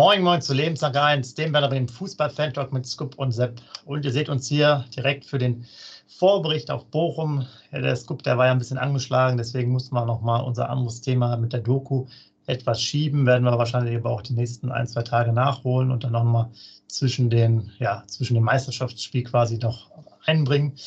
Moin, 0.00 0.22
moin 0.22 0.40
zu 0.40 0.54
Lebenslang 0.54 0.96
1, 0.96 1.34
dem 1.34 1.52
Werder 1.52 1.68
Bremen 1.68 1.86
Fußball-Fan-Talk 1.86 2.72
mit 2.72 2.86
Scoop 2.86 3.18
und 3.18 3.32
Sepp. 3.32 3.60
Und 3.84 4.02
ihr 4.06 4.12
seht 4.12 4.30
uns 4.30 4.48
hier 4.48 4.86
direkt 4.96 5.26
für 5.26 5.36
den 5.36 5.66
Vorbericht 6.08 6.70
auf 6.70 6.86
Bochum. 6.86 7.46
Der 7.70 7.94
Scoop, 7.96 8.22
der 8.22 8.38
war 8.38 8.46
ja 8.46 8.52
ein 8.52 8.58
bisschen 8.58 8.78
angeschlagen, 8.78 9.36
deswegen 9.36 9.72
mussten 9.72 9.94
wir 9.94 10.06
nochmal 10.06 10.42
unser 10.42 10.70
anderes 10.70 11.02
Thema 11.02 11.36
mit 11.36 11.52
der 11.52 11.60
Doku 11.60 12.06
etwas 12.46 12.80
schieben. 12.80 13.26
Werden 13.26 13.44
wir 13.44 13.58
wahrscheinlich 13.58 13.94
aber 13.94 14.08
auch 14.08 14.22
die 14.22 14.32
nächsten 14.32 14.72
ein, 14.72 14.86
zwei 14.86 15.02
Tage 15.02 15.34
nachholen 15.34 15.90
und 15.90 16.02
dann 16.02 16.12
nochmal 16.12 16.48
zwischen 16.88 17.30
ja, 17.78 18.02
zwischen 18.06 18.32
dem 18.32 18.44
Meisterschaftsspiel 18.44 19.24
quasi 19.24 19.58
noch 19.58 19.90
einbringen. 20.24 20.78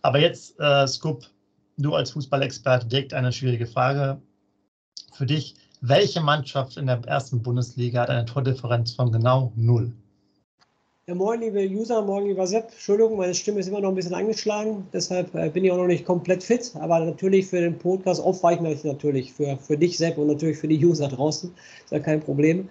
Aber 0.00 0.18
jetzt, 0.18 0.58
äh, 0.58 0.86
Scoop, 0.88 1.26
du 1.76 1.94
als 1.94 2.12
Fußballexperte, 2.12 2.86
direkt 2.86 3.12
eine 3.12 3.32
schwierige 3.32 3.66
Frage 3.66 4.22
für 5.12 5.26
dich. 5.26 5.56
Welche 5.84 6.20
Mannschaft 6.20 6.76
in 6.76 6.86
der 6.86 7.00
ersten 7.06 7.42
Bundesliga 7.42 8.02
hat 8.02 8.08
eine 8.08 8.24
Tordifferenz 8.24 8.92
von 8.92 9.10
genau 9.10 9.50
null? 9.56 9.90
Ja, 11.08 11.16
moin, 11.16 11.40
liebe 11.40 11.58
User, 11.68 12.00
moin, 12.02 12.24
lieber 12.24 12.46
Sepp. 12.46 12.70
Entschuldigung, 12.70 13.16
meine 13.16 13.34
Stimme 13.34 13.58
ist 13.58 13.66
immer 13.66 13.80
noch 13.80 13.88
ein 13.88 13.96
bisschen 13.96 14.14
angeschlagen, 14.14 14.86
deshalb 14.92 15.34
äh, 15.34 15.50
bin 15.50 15.64
ich 15.64 15.72
auch 15.72 15.76
noch 15.76 15.88
nicht 15.88 16.04
komplett 16.04 16.44
fit. 16.44 16.70
Aber 16.76 17.00
natürlich 17.00 17.48
für 17.48 17.60
den 17.60 17.76
Podcast 17.76 18.22
aufweichen 18.22 18.64
ich 18.66 18.84
natürlich 18.84 19.32
für, 19.32 19.56
für 19.56 19.76
dich, 19.76 19.98
Sepp, 19.98 20.18
und 20.18 20.28
natürlich 20.28 20.56
für 20.56 20.68
die 20.68 20.86
User 20.86 21.08
draußen. 21.08 21.52
Ist 21.82 21.90
ja 21.90 21.98
kein 21.98 22.20
Problem. 22.20 22.68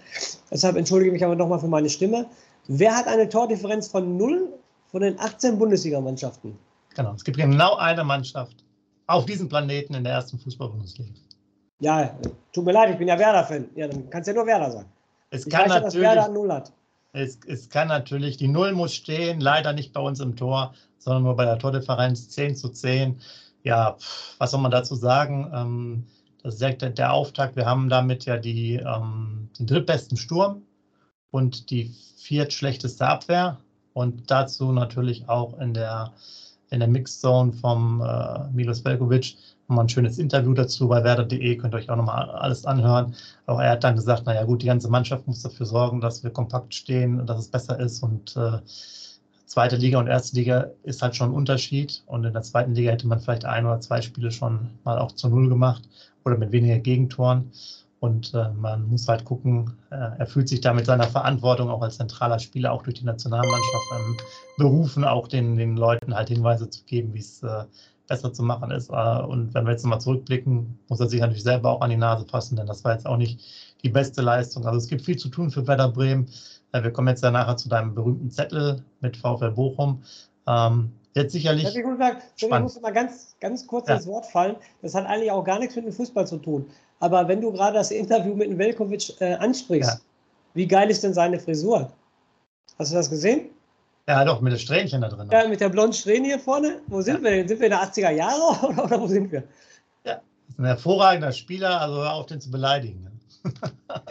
Deshalb 0.50 0.78
entschuldige 0.78 1.10
ich 1.10 1.14
mich 1.16 1.26
aber 1.26 1.36
nochmal 1.36 1.60
für 1.60 1.68
meine 1.68 1.90
Stimme. 1.90 2.28
Wer 2.70 2.96
hat 2.96 3.08
eine 3.08 3.28
Tordifferenz 3.28 3.90
von 3.90 4.16
null 4.16 4.54
von 4.90 5.02
den 5.02 5.20
18 5.20 5.60
Bundesligamannschaften? 5.60 6.58
Genau, 6.96 7.14
es 7.14 7.26
gibt 7.26 7.36
genau 7.36 7.76
eine 7.76 8.06
Mannschaft 8.06 8.64
auf 9.08 9.26
diesem 9.26 9.50
Planeten 9.50 9.96
in 9.96 10.06
der 10.06 10.14
ersten 10.14 10.40
Fußball-Bundesliga. 10.40 11.12
Ja, 11.82 12.16
tut 12.54 12.64
mir 12.64 12.74
leid, 12.74 12.92
ich 12.92 12.98
bin 12.98 13.08
ja 13.08 13.18
Werder-Fan. 13.18 13.70
Ja, 13.76 13.88
dann 13.88 14.10
kannst 14.10 14.28
du 14.28 14.32
ja 14.32 14.38
nur 14.38 14.46
Werder 14.46 14.72
sagen. 14.72 14.90
Es 15.32 15.48
ich 15.48 15.52
kann 15.52 15.66
weiß 15.66 15.74
ja, 15.74 15.80
dass 15.80 15.96
Werder 15.96 16.30
null 16.30 16.52
hat. 16.52 16.72
Es, 17.14 17.40
es, 17.48 17.70
kann 17.70 17.90
natürlich, 17.90 18.38
die 18.38 18.48
Null 18.48 18.72
muss 18.72 18.94
stehen, 18.94 19.42
leider 19.42 19.74
nicht 19.74 19.92
bei 19.92 20.00
uns 20.00 20.20
im 20.20 20.36
Tor, 20.36 20.74
sondern 21.00 21.24
nur 21.24 21.36
bei 21.36 21.44
der 21.44 21.58
Tordifferenz 21.58 22.30
10 22.30 22.56
zu 22.56 22.70
10. 22.70 23.20
Ja, 23.64 23.98
was 24.38 24.52
soll 24.52 24.62
man 24.62 24.72
dazu 24.72 24.96
sagen? 24.96 25.52
Ähm, 25.54 26.08
das 26.44 26.56
ist 26.56 26.62
der, 26.62 26.92
der 26.92 27.14
Auftakt. 27.14 27.56
Wir 27.56 27.66
haben 27.66 27.90
damit 27.90 28.26
ja 28.26 28.38
die, 28.38 28.76
ähm, 28.76 29.50
den 29.60 29.68
drittbesten 29.68 30.18
Sturm 30.18 30.62
und 31.32 31.70
die 31.70 31.94
viertschlechteste 32.18 33.06
Abwehr 33.06 33.58
und 33.94 34.30
dazu 34.30 34.72
natürlich 34.72 35.28
auch 35.28 35.60
in 35.60 35.74
der, 35.74 36.14
in 36.70 36.80
der 36.80 36.88
Mixzone 36.88 37.54
vom 37.54 38.02
äh, 38.02 38.48
Milos 38.54 38.86
Velkovic 38.86 39.36
nochmal 39.72 39.86
ein 39.86 39.90
schönes 39.90 40.20
Interview 40.20 40.54
dazu 40.54 40.90
bei 40.90 41.04
werder.de, 41.04 41.56
könnt 41.56 41.74
ihr 41.74 41.78
euch 41.78 41.90
auch 41.90 41.96
nochmal 41.96 42.30
alles 42.30 42.66
anhören. 42.66 43.16
Auch 43.46 43.60
er 43.60 43.72
hat 43.72 43.84
dann 43.86 43.96
gesagt, 43.96 44.26
naja 44.26 44.44
gut, 44.44 44.62
die 44.62 44.68
ganze 44.68 44.90
Mannschaft 44.90 45.26
muss 45.28 45.42
dafür 45.42 45.66
sorgen, 45.66 46.02
dass 46.02 46.24
wir 46.24 46.30
kompakt 46.30 46.76
stehen 46.76 47.22
und 47.22 47.28
dass 47.28 47.40
es 47.40 47.48
besser 47.48 47.80
ist. 47.80 48.04
Und 48.04 48.36
äh, 48.36 48.60
zweite 49.46 49.78
Liga 49.78 49.98
und 49.98 50.08
erste 50.08 50.36
Liga 50.36 50.68
ist 50.84 51.02
halt 51.02 51.16
schon 51.16 51.30
ein 51.30 51.36
Unterschied. 51.36 52.04
Und 52.06 52.26
in 52.26 52.34
der 52.34 52.42
zweiten 52.42 52.76
Liga 52.76 52.92
hätte 52.92 53.08
man 53.08 53.22
vielleicht 53.22 53.46
ein 53.46 53.66
oder 53.66 53.80
zwei 53.80 54.02
Spiele 54.02 54.32
schon 54.32 54.72
mal 54.84 55.00
auch 55.00 55.14
zu 55.14 55.30
Null 55.30 55.48
gemacht 55.48 55.84
oder 56.26 56.38
mit 56.38 56.52
weniger 56.52 56.80
Gegentoren. 56.80 57.52
Und 58.02 58.34
äh, 58.34 58.50
man 58.50 58.90
muss 58.90 59.08
halt 59.08 59.24
gucken, 59.24 59.78
äh, 59.92 59.96
er 59.96 60.26
fühlt 60.26 60.50
sich 60.50 60.60
da 60.60 60.74
mit 60.74 60.88
seiner 60.88 61.08
Verantwortung 61.08 61.70
auch 61.70 61.82
als 61.82 61.98
zentraler 61.98 62.40
Spieler, 62.40 62.74
auch 62.74 62.82
durch 62.82 63.00
die 63.00 63.06
Nationalmannschaft 63.06 63.86
ähm, 63.96 64.18
berufen, 64.58 65.04
auch 65.06 65.28
den, 65.28 65.56
den 65.56 65.78
Leuten 65.78 66.14
halt 66.16 66.30
Hinweise 66.30 66.70
zu 66.70 66.84
geben, 66.84 67.14
wie 67.14 67.20
es 67.20 67.44
äh, 67.44 67.64
besser 68.12 68.34
zu 68.34 68.44
machen 68.44 68.72
ist. 68.72 68.90
Äh, 68.90 69.22
und 69.24 69.54
wenn 69.54 69.66
wir 69.66 69.72
jetzt 69.72 69.84
nochmal 69.84 70.02
zurückblicken, 70.02 70.78
muss 70.90 71.00
er 71.00 71.08
sich 71.08 71.22
natürlich 71.22 71.44
selber 71.44 71.72
auch 71.72 71.82
an 71.82 71.90
die 71.90 71.98
Nase 71.98 72.26
fassen, 72.28 72.58
denn 72.58 72.68
das 72.68 72.84
war 72.84 72.92
jetzt 72.94 73.08
auch 73.08 73.18
nicht 73.18 73.40
die 73.84 73.90
beste 73.90 74.22
Leistung. 74.22 74.66
Also 74.66 74.78
es 74.78 74.88
gibt 74.88 75.04
viel 75.04 75.18
zu 75.18 75.30
tun 75.30 75.50
für 75.50 75.66
Werder 75.66 75.88
Bremen. 75.88 76.28
Äh, 76.74 76.84
wir 76.84 76.92
kommen 76.92 77.08
jetzt 77.08 77.24
ja 77.24 77.32
nachher 77.32 77.56
zu 77.56 77.70
deinem 77.70 77.96
berühmten 77.96 78.30
Zettel 78.30 78.84
mit 79.00 79.16
VfL 79.16 79.52
Bochum. 79.52 80.04
Ähm, 80.46 80.92
jetzt 81.14 81.32
sicherlich. 81.32 81.64
Ja, 81.74 81.80
ich 82.36 82.50
muss 82.50 82.82
mal 82.82 82.92
ganz, 82.92 83.36
ganz 83.40 83.66
kurz 83.66 83.88
ja. 83.88 83.96
das 83.96 84.08
Wort 84.08 84.26
fallen. 84.26 84.58
Das 84.82 84.94
hat 84.94 85.06
eigentlich 85.06 85.32
auch 85.32 85.44
gar 85.44 85.60
nichts 85.60 85.76
mit 85.78 85.86
dem 85.86 85.94
Fußball 85.94 86.28
zu 86.28 86.38
tun. 86.38 86.66
Aber 87.00 87.28
wenn 87.30 87.40
du 87.40 87.52
gerade 87.54 87.78
das 87.78 87.92
Interview 87.92 88.36
mit 88.36 88.50
dem 88.50 88.58
Velkovic 88.58 89.20
äh, 89.22 89.36
ansprichst, 89.36 89.90
ja. 89.90 90.00
wie 90.54 90.68
geil 90.68 90.90
ist 90.90 91.04
denn 91.04 91.14
seine 91.14 91.40
Frisur? 91.40 91.90
Hast 92.78 92.92
du 92.92 92.96
das 92.96 93.10
gesehen? 93.10 93.50
Ja, 94.08 94.26
doch, 94.26 94.42
mit 94.42 94.52
den 94.52 94.60
Strähnchen 94.60 95.02
da 95.02 95.10
drin. 95.10 95.30
Ja, 95.32 95.48
mit 95.48 95.62
der 95.62 95.70
blonden 95.70 95.94
Strähne 95.94 96.28
hier 96.28 96.40
vorne. 96.40 96.82
Wo 96.88 97.02
sind 97.02 97.18
ja. 97.18 97.24
wir 97.24 97.32
denn? 97.32 97.48
Sind 97.48 97.60
wir 97.60 97.68
in 97.68 97.72
den 97.72 97.80
80er 97.80 98.12
Jahren 98.12 98.66
oder, 98.66 98.84
oder 98.84 99.02
wo 99.02 99.08
sind 99.08 99.32
wir? 99.32 99.44
Ja, 100.04 100.16
das 100.16 100.50
ist 100.50 100.60
ein 100.60 100.66
hervorragender 100.66 101.32
Spieler, 101.32 101.80
also 101.82 101.96
hör 101.96 102.14
auf, 102.14 102.26
den 102.26 102.42
zu 102.42 102.52
beleidigen. 102.52 103.04
Ne? 103.04 103.12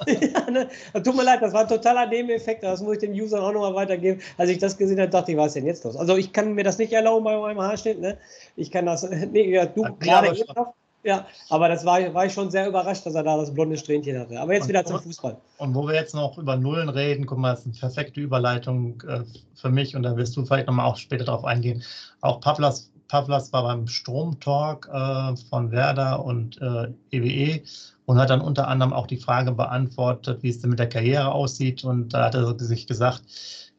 ja, 0.06 0.50
ne? 0.50 0.68
Tut 1.04 1.16
mir 1.16 1.22
leid, 1.22 1.42
das 1.42 1.52
war 1.52 1.62
ein 1.62 1.68
totaler 1.68 2.06
Nebeneffekt. 2.06 2.62
Das 2.62 2.80
muss 2.80 2.94
ich 2.94 3.00
den 3.00 3.12
Usern 3.12 3.42
auch 3.42 3.52
nochmal 3.52 3.74
weitergeben. 3.74 4.20
Als 4.36 4.50
ich 4.50 4.58
das 4.58 4.76
gesehen 4.76 5.00
habe, 5.00 5.10
dachte 5.10 5.32
ich, 5.32 5.38
was 5.38 5.48
ist 5.48 5.54
denn 5.56 5.66
jetzt 5.66 5.84
los? 5.84 5.96
Also, 5.96 6.16
ich 6.16 6.32
kann 6.32 6.54
mir 6.54 6.64
das 6.64 6.78
nicht 6.78 6.92
erlauben 6.92 7.24
bei 7.24 7.36
meinem 7.38 7.60
Haarschnitt. 7.60 8.00
Ne? 8.00 8.18
Ich 8.56 8.70
kann 8.70 8.86
das. 8.86 9.08
Nee, 9.32 9.52
ja, 9.52 9.66
du 9.66 9.82
gerade 9.98 10.36
eben 10.36 10.52
noch. 10.54 10.74
Ja, 11.02 11.26
aber 11.48 11.68
das 11.68 11.84
war, 11.84 12.12
war 12.12 12.26
ich 12.26 12.32
schon 12.32 12.50
sehr 12.50 12.68
überrascht, 12.68 13.06
dass 13.06 13.14
er 13.14 13.22
da 13.22 13.36
das 13.36 13.54
blonde 13.54 13.76
Strähnchen 13.76 14.18
hatte. 14.18 14.38
Aber 14.38 14.52
jetzt 14.52 14.64
und, 14.64 14.68
wieder 14.68 14.84
zum 14.84 15.00
Fußball. 15.00 15.36
Und 15.58 15.74
wo 15.74 15.86
wir 15.86 15.94
jetzt 15.94 16.14
noch 16.14 16.36
über 16.36 16.56
Nullen 16.56 16.90
reden, 16.90 17.24
guck 17.24 17.38
mal, 17.38 17.52
das 17.52 17.60
ist 17.60 17.66
eine 17.66 17.74
perfekte 17.92 18.20
Überleitung 18.20 19.02
äh, 19.08 19.22
für 19.54 19.70
mich 19.70 19.96
und 19.96 20.02
da 20.02 20.16
wirst 20.16 20.36
du 20.36 20.44
vielleicht 20.44 20.66
nochmal 20.66 20.86
auch 20.86 20.96
später 20.96 21.24
darauf 21.24 21.44
eingehen. 21.44 21.82
Auch 22.20 22.40
Pavlas, 22.40 22.90
Pavlas 23.08 23.50
war 23.52 23.62
beim 23.62 23.86
Stromtalk 23.86 24.88
äh, 24.92 25.36
von 25.48 25.70
Werder 25.70 26.22
und 26.22 26.60
äh, 26.60 26.92
EWE 27.10 27.62
und 28.04 28.18
hat 28.18 28.28
dann 28.28 28.42
unter 28.42 28.68
anderem 28.68 28.92
auch 28.92 29.06
die 29.06 29.16
Frage 29.16 29.52
beantwortet, 29.52 30.42
wie 30.42 30.50
es 30.50 30.60
denn 30.60 30.70
mit 30.70 30.78
der 30.78 30.88
Karriere 30.88 31.32
aussieht. 31.32 31.82
Und 31.82 32.10
da 32.10 32.26
hat 32.26 32.34
er 32.34 32.58
sich 32.58 32.86
gesagt, 32.86 33.22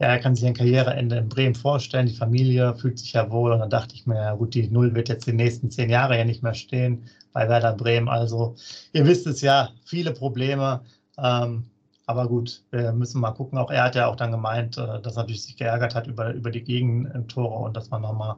er 0.02 0.18
kann 0.18 0.36
sich 0.36 0.46
ein 0.48 0.56
Karriereende 0.56 1.18
in 1.18 1.30
Bremen 1.30 1.54
vorstellen. 1.54 2.08
Die 2.08 2.16
Familie 2.16 2.74
fühlt 2.76 2.98
sich 2.98 3.14
ja 3.14 3.30
wohl. 3.30 3.52
Und 3.52 3.60
dann 3.60 3.70
dachte 3.70 3.94
ich 3.94 4.08
mir, 4.08 4.16
ja 4.16 4.34
gut, 4.34 4.56
die 4.56 4.68
Null 4.68 4.96
wird 4.96 5.10
jetzt 5.10 5.28
die 5.28 5.34
nächsten 5.34 5.70
zehn 5.70 5.92
Jahre 5.92 6.18
ja 6.18 6.26
nicht 6.26 6.42
mehr 6.42 6.56
stehen 6.56 7.04
bei 7.34 7.48
Werder 7.48 7.74
Bremen. 7.74 8.10
Also, 8.10 8.56
ihr 8.94 9.06
wisst 9.06 9.28
es 9.28 9.42
ja, 9.42 9.70
viele 9.86 10.12
Probleme. 10.12 10.82
Ähm, 11.20 11.66
aber 12.08 12.28
gut, 12.28 12.64
wir 12.72 12.92
müssen 12.94 13.22
mal 13.22 13.32
gucken. 13.32 13.60
Auch 13.60 13.70
er 13.70 13.84
hat 13.84 13.96
ja 13.96 14.08
auch 14.08 14.16
dann 14.16 14.32
gemeint, 14.32 14.76
äh, 14.78 15.00
dass 15.02 15.18
er 15.18 15.28
sich 15.28 15.56
geärgert 15.56 15.94
hat 15.94 16.08
über, 16.08 16.34
über 16.34 16.50
die 16.50 16.64
Gegentore 16.64 17.64
und 17.64 17.78
dass 17.78 17.92
man 17.92 18.02
nochmal 18.02 18.38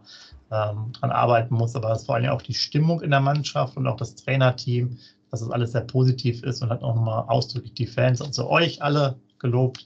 ähm, 0.51 0.91
dran 0.91 1.11
arbeiten 1.11 1.55
muss. 1.55 1.77
Aber 1.77 1.93
ist 1.93 2.05
vor 2.05 2.15
allem 2.15 2.29
auch 2.29 2.41
die 2.41 2.53
Stimmung 2.53 3.01
in 3.01 3.11
der 3.11 3.21
Mannschaft 3.21 3.77
und 3.77 3.87
auch 3.87 3.97
das 3.97 4.15
Trainerteam, 4.15 4.97
dass 5.31 5.39
das 5.39 5.49
alles 5.49 5.71
sehr 5.71 5.81
positiv 5.81 6.43
ist 6.43 6.61
und 6.61 6.69
hat 6.71 6.83
auch 6.83 6.95
nochmal 6.95 7.23
ausdrücklich 7.27 7.73
die 7.73 7.87
Fans 7.87 8.19
und 8.19 8.33
zu 8.33 8.49
euch 8.49 8.81
alle 8.81 9.15
gelobt 9.39 9.85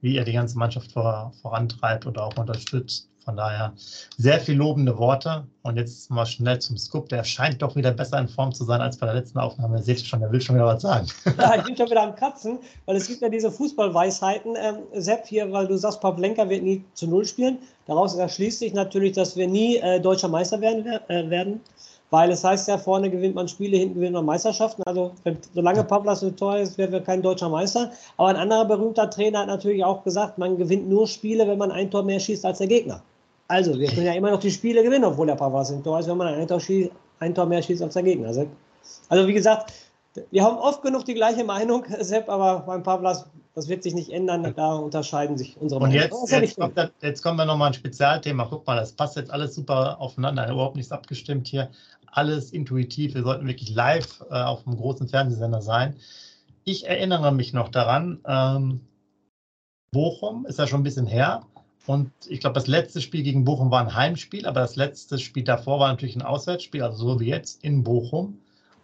wie 0.00 0.14
ihr 0.14 0.24
die 0.24 0.32
ganze 0.32 0.58
Mannschaft 0.58 0.92
vor, 0.92 1.32
vorantreibt 1.42 2.06
oder 2.06 2.24
auch 2.24 2.36
unterstützt. 2.36 3.08
Von 3.26 3.36
daher 3.36 3.72
sehr 4.18 4.38
viel 4.38 4.54
lobende 4.54 4.96
Worte. 4.98 5.48
Und 5.62 5.76
jetzt 5.76 6.08
mal 6.12 6.24
schnell 6.24 6.60
zum 6.60 6.78
Scoop. 6.78 7.08
Der 7.08 7.24
scheint 7.24 7.60
doch 7.60 7.74
wieder 7.74 7.90
besser 7.90 8.20
in 8.20 8.28
Form 8.28 8.52
zu 8.52 8.62
sein 8.62 8.80
als 8.80 8.98
bei 8.98 9.06
der 9.06 9.16
letzten 9.16 9.40
Aufnahme. 9.40 9.78
Ihr 9.78 9.82
seht 9.82 10.06
schon, 10.06 10.20
der 10.20 10.30
will 10.30 10.40
schon 10.40 10.54
wieder 10.54 10.66
was 10.66 10.82
sagen. 10.82 11.08
Ja, 11.36 11.56
ich 11.56 11.64
bin 11.64 11.76
schon 11.76 11.90
wieder 11.90 12.04
am 12.04 12.14
Kratzen, 12.14 12.60
weil 12.84 12.94
es 12.94 13.08
gibt 13.08 13.22
ja 13.22 13.28
diese 13.28 13.50
Fußballweisheiten. 13.50 14.54
Ähm, 14.56 14.76
Sepp 14.94 15.26
hier, 15.26 15.50
weil 15.50 15.66
du 15.66 15.76
sagst, 15.76 16.00
Pavlenka 16.00 16.48
wird 16.48 16.62
nie 16.62 16.84
zu 16.94 17.08
Null 17.08 17.24
spielen. 17.24 17.58
Daraus 17.86 18.14
erschließt 18.14 18.60
sich 18.60 18.74
natürlich, 18.74 19.12
dass 19.12 19.36
wir 19.36 19.48
nie 19.48 19.78
äh, 19.78 20.00
deutscher 20.00 20.28
Meister 20.28 20.60
werden. 20.60 20.86
Äh, 21.08 21.28
werden 21.28 21.60
weil 22.10 22.30
es 22.30 22.44
heißt 22.44 22.68
ja, 22.68 22.78
vorne 22.78 23.10
gewinnt 23.10 23.34
man 23.34 23.48
Spiele, 23.48 23.76
hinten 23.76 23.96
gewinnt 23.96 24.14
man 24.14 24.24
Meisterschaften. 24.24 24.82
Also 24.86 25.12
wenn, 25.24 25.38
solange 25.54 25.84
Pavlas 25.84 26.20
so 26.20 26.30
teuer 26.30 26.60
ist, 26.60 26.78
werden 26.78 26.92
wir 26.92 27.00
kein 27.00 27.22
deutscher 27.22 27.48
Meister. 27.48 27.90
Aber 28.16 28.28
ein 28.28 28.36
anderer 28.36 28.64
berühmter 28.64 29.10
Trainer 29.10 29.40
hat 29.40 29.48
natürlich 29.48 29.84
auch 29.84 30.04
gesagt, 30.04 30.38
man 30.38 30.56
gewinnt 30.56 30.88
nur 30.88 31.06
Spiele, 31.06 31.46
wenn 31.48 31.58
man 31.58 31.72
ein 31.72 31.90
Tor 31.90 32.04
mehr 32.04 32.20
schießt 32.20 32.44
als 32.44 32.58
der 32.58 32.68
Gegner. 32.68 33.02
Also 33.48 33.78
wir 33.78 33.88
können 33.88 34.06
ja 34.06 34.14
immer 34.14 34.30
noch 34.30 34.40
die 34.40 34.50
Spiele 34.50 34.82
gewinnen, 34.82 35.04
obwohl 35.04 35.26
der 35.26 35.36
Pavlas 35.36 35.70
im 35.70 35.82
Tor 35.82 36.00
ist, 36.00 36.08
wenn 36.08 36.16
man 36.16 36.34
ein 36.34 36.48
Tor, 36.48 36.60
schießt, 36.60 36.90
ein 37.20 37.34
Tor 37.34 37.46
mehr 37.46 37.62
schießt 37.62 37.82
als 37.82 37.94
der 37.94 38.02
Gegner. 38.02 38.28
Also, 38.28 38.46
also 39.08 39.26
wie 39.26 39.32
gesagt, 39.32 39.72
wir 40.30 40.42
haben 40.42 40.56
oft 40.56 40.82
genug 40.82 41.04
die 41.04 41.14
gleiche 41.14 41.44
Meinung, 41.44 41.84
Sepp, 42.00 42.28
aber 42.28 42.60
beim 42.60 42.82
Pavlas, 42.82 43.26
das 43.54 43.68
wird 43.68 43.82
sich 43.82 43.94
nicht 43.94 44.10
ändern. 44.10 44.52
Da 44.54 44.74
unterscheiden 44.74 45.38
sich 45.38 45.56
unsere 45.58 45.80
Meinungen. 45.80 46.12
Und 46.12 46.30
jetzt, 46.30 46.42
jetzt, 46.42 46.58
kommt, 46.58 46.92
jetzt 47.00 47.22
kommen 47.22 47.38
wir 47.38 47.46
nochmal 47.46 47.68
ein 47.68 47.74
Spezialthema. 47.74 48.46
Guck 48.50 48.66
mal, 48.66 48.76
das 48.76 48.92
passt 48.92 49.16
jetzt 49.16 49.30
alles 49.30 49.54
super 49.54 49.98
aufeinander. 49.98 50.50
Überhaupt 50.50 50.76
nichts 50.76 50.92
abgestimmt 50.92 51.48
hier 51.48 51.70
alles 52.10 52.52
intuitiv. 52.52 53.14
Wir 53.14 53.22
sollten 53.22 53.46
wirklich 53.46 53.74
live 53.74 54.22
äh, 54.30 54.42
auf 54.42 54.66
einem 54.66 54.76
großen 54.76 55.08
Fernsehsender 55.08 55.62
sein. 55.62 55.96
Ich 56.64 56.86
erinnere 56.86 57.32
mich 57.32 57.52
noch 57.52 57.68
daran, 57.68 58.20
ähm, 58.26 58.80
Bochum 59.92 60.46
ist 60.46 60.58
ja 60.58 60.66
schon 60.66 60.80
ein 60.80 60.84
bisschen 60.84 61.06
her. 61.06 61.42
Und 61.86 62.10
ich 62.28 62.40
glaube, 62.40 62.54
das 62.54 62.66
letzte 62.66 63.00
Spiel 63.00 63.22
gegen 63.22 63.44
Bochum 63.44 63.70
war 63.70 63.80
ein 63.80 63.94
Heimspiel, 63.94 64.46
aber 64.46 64.60
das 64.60 64.76
letzte 64.76 65.18
Spiel 65.18 65.44
davor 65.44 65.78
war 65.78 65.88
natürlich 65.88 66.16
ein 66.16 66.22
Auswärtsspiel, 66.22 66.82
also 66.82 67.12
so 67.12 67.20
wie 67.20 67.28
jetzt 67.28 67.62
in 67.62 67.84
Bochum. 67.84 68.38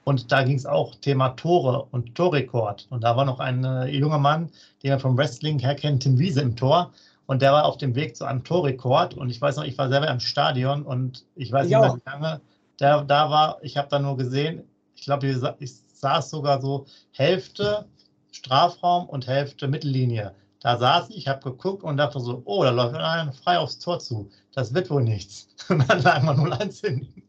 Und 0.05 0.33
da 0.33 0.43
ging 0.43 0.57
es 0.57 0.67
auch 0.67 0.95
Thema 0.97 1.31
Tore 1.31 1.87
und 1.91 2.15
Torrekord. 2.15 2.87
Und 2.91 3.05
da 3.05 3.17
war 3.17 3.25
noch 3.25 3.41
ein 3.41 3.65
äh, 3.65 3.87
junger 3.89 4.19
Mann, 4.19 4.51
den 4.83 4.91
er 4.91 4.99
vom 4.99 5.17
Wrestling 5.17 5.59
her 5.59 5.75
kennt, 5.75 6.03
Tim 6.03 6.19
Wiese 6.19 6.41
im 6.41 6.57
Tor. 6.57 6.93
Und 7.27 7.43
der 7.43 7.53
war 7.53 7.65
auf 7.65 7.77
dem 7.77 7.95
Weg 7.95 8.17
zu 8.17 8.25
einem 8.25 8.43
Torrekord. 8.43 9.15
Und 9.15 9.31
ich 9.31 9.41
weiß 9.41 9.57
noch, 9.57 9.65
ich 9.65 9.79
war 9.79 9.89
selber 9.89 10.09
im 10.09 10.21
Stadion 10.21 10.83
und 10.83 11.25
ich 11.37 11.53
weiß 11.53 11.67
ich 11.67 11.71
nicht 11.71 11.81
mehr, 11.81 11.95
wie 11.95 12.11
lange 12.11 12.41
der 12.81 13.03
da 13.05 13.31
war. 13.31 13.59
Ich 13.63 13.77
habe 13.77 13.89
da 13.89 13.99
nur 13.99 14.17
gesehen, 14.17 14.65
ich 14.95 15.03
glaube, 15.03 15.27
ich 15.59 15.73
saß 15.95 16.31
sogar 16.31 16.61
so 16.61 16.87
Hälfte 17.13 17.87
Strafraum 18.33 19.09
und 19.09 19.27
Hälfte 19.27 19.69
Mittellinie. 19.69 20.35
Da 20.61 20.79
saß 20.79 21.11
ich, 21.11 21.29
habe 21.29 21.51
geguckt 21.51 21.83
und 21.83 21.97
dachte 21.97 22.21
so, 22.21 22.43
oh, 22.45 22.63
da 22.63 22.71
läuft 22.71 22.95
einer 22.95 23.33
frei 23.33 23.59
aufs 23.59 23.79
Tor 23.79 23.99
zu. 23.99 24.31
Das 24.55 24.73
wird 24.73 24.91
wohl 24.91 25.03
nichts. 25.03 25.49
Und 25.69 25.89
dann 25.89 26.03
lagen 26.03 26.27
wir 26.27 26.35
0-1 26.35 26.87
hinten. 26.87 27.23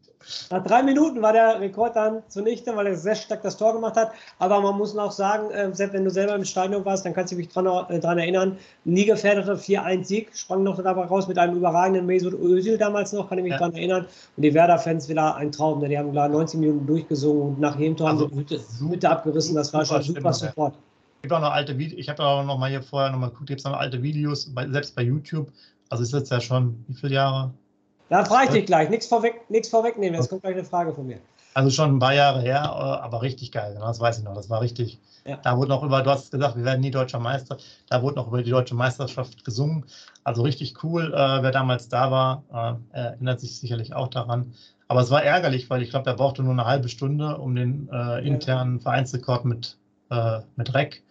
Nach 0.50 0.62
drei 0.64 0.82
Minuten 0.82 1.22
war 1.22 1.32
der 1.32 1.60
Rekord 1.60 1.96
dann 1.96 2.22
zunichte, 2.28 2.74
weil 2.76 2.86
er 2.86 2.96
sehr 2.96 3.14
stark 3.14 3.42
das 3.42 3.56
Tor 3.56 3.72
gemacht 3.72 3.96
hat. 3.96 4.12
Aber 4.38 4.60
man 4.60 4.76
muss 4.76 4.94
noch 4.94 5.12
sagen, 5.12 5.50
äh, 5.50 5.74
selbst 5.74 5.94
wenn 5.94 6.04
du 6.04 6.10
selber 6.10 6.34
im 6.34 6.44
Stadion 6.44 6.84
warst, 6.84 7.04
dann 7.04 7.14
kannst 7.14 7.32
du 7.32 7.36
dich 7.36 7.48
daran 7.48 7.88
äh, 7.90 8.22
erinnern, 8.22 8.58
nie 8.84 9.04
gefährdeter 9.04 9.54
4-1-Sieg, 9.54 10.30
sprang 10.34 10.62
noch 10.62 10.82
dabei 10.82 11.04
raus 11.04 11.28
mit 11.28 11.38
einem 11.38 11.56
überragenden 11.56 12.06
Mesut 12.06 12.34
Özil 12.34 12.78
damals 12.78 13.12
noch, 13.12 13.28
kann 13.28 13.38
ich 13.38 13.44
mich 13.44 13.52
ja. 13.52 13.58
daran 13.58 13.74
erinnern. 13.74 14.06
Und 14.36 14.42
die 14.42 14.54
Werder-Fans 14.54 15.08
wieder 15.08 15.34
ein 15.36 15.52
Traum, 15.52 15.80
denn 15.80 15.90
die 15.90 15.98
haben 15.98 16.12
klar 16.12 16.28
90 16.28 16.60
Minuten 16.60 16.86
durchgesungen 16.86 17.54
und 17.54 17.60
nach 17.60 17.78
jedem 17.78 17.96
Tor 17.96 18.10
also, 18.10 18.30
haben 18.30 18.46
sie 18.48 18.56
die 18.56 18.90
Hütte 18.90 19.10
abgerissen. 19.10 19.54
Das 19.54 19.72
war 19.72 19.84
schon 19.84 20.02
super 20.02 20.32
Support. 20.32 20.74
Ich 21.22 21.30
habe 21.30 21.38
auch 21.38 21.48
noch 21.48 21.54
alte 21.54 21.78
Videos, 21.78 21.98
ich 21.98 22.08
habe 22.10 22.22
auch 22.22 22.44
noch 22.44 22.58
mal 22.58 22.68
hier 22.68 22.82
vorher 22.82 23.10
noch 23.10 23.18
mal 23.18 23.30
geguckt, 23.30 23.46
gibt 23.46 23.60
es 23.60 23.64
noch 23.64 23.72
alte 23.72 24.02
Videos, 24.02 24.50
selbst 24.70 24.94
bei 24.94 25.02
YouTube. 25.02 25.50
Also 25.88 26.02
ist 26.02 26.12
jetzt 26.12 26.30
ja 26.30 26.40
schon, 26.40 26.84
wie 26.86 26.94
viele 26.94 27.14
Jahre? 27.14 27.54
Da 28.08 28.24
frage 28.24 28.46
ich 28.46 28.52
dich 28.52 28.66
gleich, 28.66 28.90
nichts 28.90 29.06
vorweg, 29.06 29.48
nichts 29.48 29.68
vorwegnehmen, 29.68 30.18
jetzt 30.18 30.28
kommt 30.28 30.42
gleich 30.42 30.54
eine 30.54 30.64
Frage 30.64 30.92
von 30.92 31.06
mir. 31.06 31.18
Also 31.54 31.70
schon 31.70 31.96
ein 31.96 31.98
paar 31.98 32.14
Jahre 32.14 32.40
her, 32.40 32.62
äh, 32.62 33.04
aber 33.04 33.22
richtig 33.22 33.52
geil, 33.52 33.76
das 33.80 34.00
weiß 34.00 34.18
ich 34.18 34.24
noch, 34.24 34.34
das 34.34 34.50
war 34.50 34.60
richtig. 34.60 34.98
Ja. 35.24 35.38
Da 35.42 35.56
wurde 35.56 35.70
noch 35.70 35.82
über, 35.82 36.02
du 36.02 36.10
hast 36.10 36.32
gesagt, 36.32 36.56
wir 36.56 36.64
werden 36.64 36.80
nie 36.80 36.90
deutscher 36.90 37.18
Meister, 37.18 37.56
da 37.88 38.02
wurde 38.02 38.16
noch 38.16 38.28
über 38.28 38.42
die 38.42 38.50
deutsche 38.50 38.74
Meisterschaft 38.74 39.44
gesungen. 39.44 39.86
Also 40.22 40.42
richtig 40.42 40.82
cool, 40.82 41.14
äh, 41.14 41.42
wer 41.42 41.50
damals 41.50 41.88
da 41.88 42.10
war, 42.10 42.42
äh, 42.92 42.98
erinnert 42.98 43.40
sich 43.40 43.58
sicherlich 43.58 43.94
auch 43.94 44.08
daran. 44.08 44.52
Aber 44.88 45.00
es 45.00 45.10
war 45.10 45.22
ärgerlich, 45.22 45.70
weil 45.70 45.82
ich 45.82 45.90
glaube, 45.90 46.10
er 46.10 46.16
brauchte 46.16 46.42
nur 46.42 46.52
eine 46.52 46.66
halbe 46.66 46.88
Stunde, 46.88 47.38
um 47.38 47.54
den 47.54 47.88
äh, 47.90 48.26
internen 48.26 48.80
Vereinsrekord 48.80 49.46
mit, 49.46 49.78
äh, 50.10 50.40
mit 50.56 50.74
REC 50.74 51.02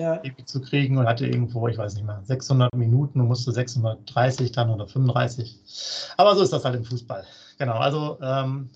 ja. 0.00 0.22
zu 0.44 0.60
kriegen 0.60 0.98
und 0.98 1.06
hatte 1.06 1.26
irgendwo, 1.26 1.68
ich 1.68 1.78
weiß 1.78 1.94
nicht 1.94 2.06
mehr, 2.06 2.20
600 2.24 2.74
Minuten 2.74 3.20
und 3.20 3.28
musste 3.28 3.52
630 3.52 4.52
dann 4.52 4.70
oder 4.70 4.86
35. 4.86 6.14
Aber 6.16 6.34
so 6.34 6.42
ist 6.42 6.52
das 6.52 6.64
halt 6.64 6.76
im 6.76 6.84
Fußball. 6.84 7.24
Genau, 7.58 7.74
also 7.74 8.18
ähm, 8.22 8.70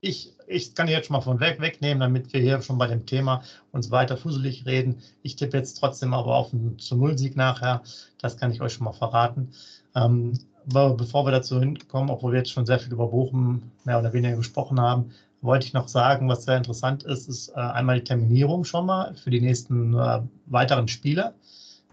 ich, 0.00 0.34
ich 0.46 0.74
kann 0.74 0.88
jetzt 0.88 1.06
schon 1.06 1.14
mal 1.14 1.20
von 1.20 1.40
weg 1.40 1.60
wegnehmen, 1.60 2.00
damit 2.00 2.32
wir 2.32 2.40
hier 2.40 2.60
schon 2.62 2.78
bei 2.78 2.86
dem 2.86 3.06
Thema 3.06 3.42
uns 3.72 3.90
weiter 3.90 4.16
fuselig 4.16 4.66
reden. 4.66 5.02
Ich 5.22 5.36
tippe 5.36 5.56
jetzt 5.56 5.74
trotzdem 5.74 6.14
aber 6.14 6.34
auf 6.34 6.52
einen 6.52 6.78
zu 6.78 6.96
Null-Sieg 6.96 7.36
nachher. 7.36 7.82
Das 8.20 8.36
kann 8.36 8.50
ich 8.50 8.60
euch 8.60 8.72
schon 8.72 8.84
mal 8.84 8.92
verraten. 8.92 9.52
Ähm, 9.94 10.38
bevor 10.66 11.26
wir 11.26 11.30
dazu 11.30 11.58
hinkommen, 11.60 12.10
obwohl 12.10 12.32
wir 12.32 12.38
jetzt 12.38 12.50
schon 12.50 12.66
sehr 12.66 12.78
viel 12.78 12.92
über 12.92 13.08
Bochum 13.08 13.70
mehr 13.84 13.98
oder 13.98 14.12
weniger 14.12 14.36
gesprochen 14.36 14.80
haben, 14.80 15.12
wollte 15.44 15.66
ich 15.66 15.74
noch 15.74 15.88
sagen, 15.88 16.28
was 16.28 16.44
sehr 16.44 16.56
interessant 16.56 17.02
ist, 17.04 17.28
ist 17.28 17.50
äh, 17.50 17.60
einmal 17.60 17.98
die 17.98 18.04
Terminierung 18.04 18.64
schon 18.64 18.86
mal 18.86 19.14
für 19.14 19.30
die 19.30 19.40
nächsten 19.40 19.94
äh, 19.94 20.22
weiteren 20.46 20.88
Spiele. 20.88 21.34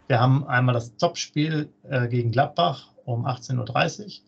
Wir 0.07 0.19
haben 0.19 0.47
einmal 0.47 0.73
das 0.73 0.95
Topspiel 0.95 1.69
äh, 1.89 2.07
gegen 2.07 2.31
Gladbach 2.31 2.87
um 3.05 3.25
18.30 3.25 4.21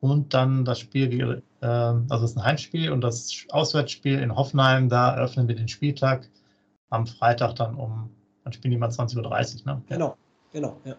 Uhr 0.00 0.10
und 0.10 0.34
dann 0.34 0.64
das 0.64 0.80
Spiel, 0.80 1.42
also 1.60 2.24
es 2.24 2.30
ist 2.32 2.36
ein 2.36 2.44
Heimspiel 2.44 2.90
und 2.90 3.02
das 3.02 3.46
Auswärtsspiel 3.50 4.18
in 4.18 4.34
Hoffenheim, 4.34 4.88
da 4.88 5.14
eröffnen 5.14 5.46
wir 5.46 5.54
den 5.54 5.68
Spieltag 5.68 6.28
am 6.90 7.06
Freitag 7.06 7.54
dann 7.54 7.76
um, 7.76 8.10
dann 8.42 8.52
spielen 8.52 8.72
die 8.72 8.78
mal 8.78 8.88
20.30 8.88 9.60
Uhr, 9.60 9.74
ne? 9.74 9.82
Genau, 9.88 10.16
genau, 10.50 10.76
ja. 10.84 10.96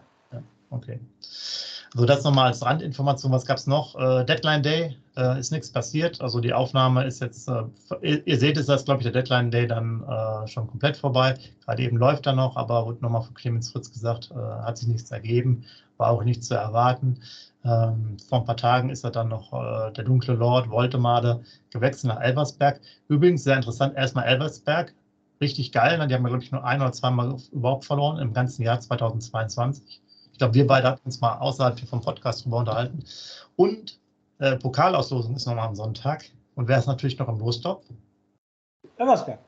Okay. 0.74 1.00
Also 1.94 2.06
das 2.06 2.24
nochmal 2.24 2.46
als 2.46 2.64
Randinformation. 2.64 3.30
Was 3.30 3.46
gab 3.46 3.56
es 3.56 3.68
noch? 3.68 3.94
Äh, 3.94 4.24
Deadline 4.24 4.64
Day 4.64 4.96
äh, 5.16 5.38
ist 5.38 5.52
nichts 5.52 5.70
passiert. 5.70 6.20
Also 6.20 6.40
die 6.40 6.52
Aufnahme 6.52 7.04
ist 7.04 7.20
jetzt, 7.20 7.48
äh, 7.48 7.62
ihr, 8.02 8.26
ihr, 8.26 8.38
seht 8.38 8.56
es, 8.56 8.66
dass, 8.66 8.84
glaube 8.84 9.00
ich, 9.00 9.04
der 9.04 9.12
Deadline 9.12 9.52
Day 9.52 9.68
dann 9.68 10.02
äh, 10.02 10.48
schon 10.48 10.66
komplett 10.66 10.96
vorbei. 10.96 11.36
Gerade 11.64 11.82
eben 11.84 11.96
läuft 11.96 12.26
er 12.26 12.32
noch, 12.32 12.56
aber 12.56 12.86
wurde 12.86 13.00
nochmal 13.00 13.22
von 13.22 13.34
Clemens 13.34 13.70
Fritz 13.70 13.92
gesagt, 13.92 14.32
äh, 14.32 14.34
hat 14.34 14.78
sich 14.78 14.88
nichts 14.88 15.12
ergeben, 15.12 15.64
war 15.96 16.10
auch 16.10 16.24
nicht 16.24 16.42
zu 16.42 16.54
erwarten. 16.54 17.20
Ähm, 17.64 18.16
vor 18.28 18.40
ein 18.40 18.44
paar 18.44 18.56
Tagen 18.56 18.90
ist 18.90 19.04
er 19.04 19.12
dann 19.12 19.28
noch 19.28 19.52
äh, 19.52 19.92
der 19.92 20.04
dunkle 20.04 20.34
Lord 20.34 20.68
Voltemade 20.70 21.42
gewechselt 21.70 22.12
nach 22.12 22.20
Elversberg. 22.20 22.80
Übrigens 23.06 23.44
sehr 23.44 23.56
interessant, 23.56 23.96
erstmal 23.96 24.24
Elversberg, 24.24 24.92
richtig 25.40 25.70
geil. 25.70 25.96
Ne? 25.98 26.08
Die 26.08 26.14
haben 26.14 26.24
ja, 26.24 26.28
glaube 26.28 26.42
ich, 26.42 26.50
nur 26.50 26.64
ein 26.64 26.82
oder 26.82 26.92
zweimal 26.92 27.36
überhaupt 27.52 27.84
verloren 27.84 28.18
im 28.18 28.32
ganzen 28.32 28.62
Jahr 28.62 28.80
2022. 28.80 30.02
Ich 30.34 30.38
glaube, 30.38 30.54
wir 30.54 30.66
beide 30.66 30.88
hatten 30.88 31.02
uns 31.04 31.20
mal 31.20 31.38
außerhalb 31.38 31.78
vom 31.78 32.00
Podcast 32.00 32.44
drüber 32.44 32.58
unterhalten. 32.58 33.04
Und 33.54 34.00
äh, 34.40 34.56
Pokalauslosung 34.56 35.36
ist 35.36 35.46
nochmal 35.46 35.68
am 35.68 35.76
Sonntag. 35.76 36.24
Und 36.56 36.66
wer 36.66 36.78
ist 36.78 36.86
natürlich 36.86 37.16
noch 37.20 37.28
im 37.28 37.38
Lostopf? 37.38 37.84
Eversberg. 38.96 39.38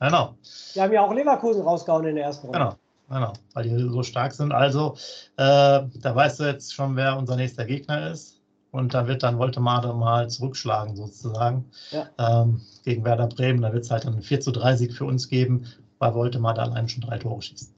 Genau. 0.00 0.34
Die 0.74 0.80
haben 0.80 0.92
ja 0.94 1.02
auch 1.02 1.12
Leverkusen 1.12 1.60
rausgehauen 1.60 2.06
in 2.06 2.14
der 2.14 2.24
ersten 2.24 2.46
Runde. 2.46 2.58
Genau. 2.58 2.74
Genau, 3.10 3.34
weil 3.52 3.64
die 3.64 3.78
so 3.90 4.02
stark 4.02 4.32
sind. 4.32 4.50
Also, 4.50 4.94
äh, 5.36 5.82
da 5.82 6.14
weißt 6.14 6.40
du 6.40 6.44
jetzt 6.44 6.72
schon, 6.72 6.96
wer 6.96 7.18
unser 7.18 7.36
nächster 7.36 7.66
Gegner 7.66 8.10
ist. 8.10 8.40
Und 8.70 8.94
da 8.94 9.06
wird 9.06 9.22
dann 9.22 9.38
Voltemade 9.38 9.92
mal 9.92 10.30
zurückschlagen, 10.30 10.96
sozusagen, 10.96 11.66
ja. 11.90 12.08
ähm, 12.18 12.62
gegen 12.82 13.04
Werder 13.04 13.26
Bremen. 13.26 13.60
Da 13.60 13.74
wird 13.74 13.84
es 13.84 13.90
halt 13.90 14.06
einen 14.06 14.22
4 14.22 14.40
zu 14.40 14.52
3 14.52 14.76
Sieg 14.76 14.94
für 14.94 15.04
uns 15.04 15.28
geben, 15.28 15.66
weil 15.98 16.14
Voltemade 16.14 16.62
allein 16.62 16.88
schon 16.88 17.02
drei 17.02 17.18
Tore 17.18 17.42
schießt. 17.42 17.73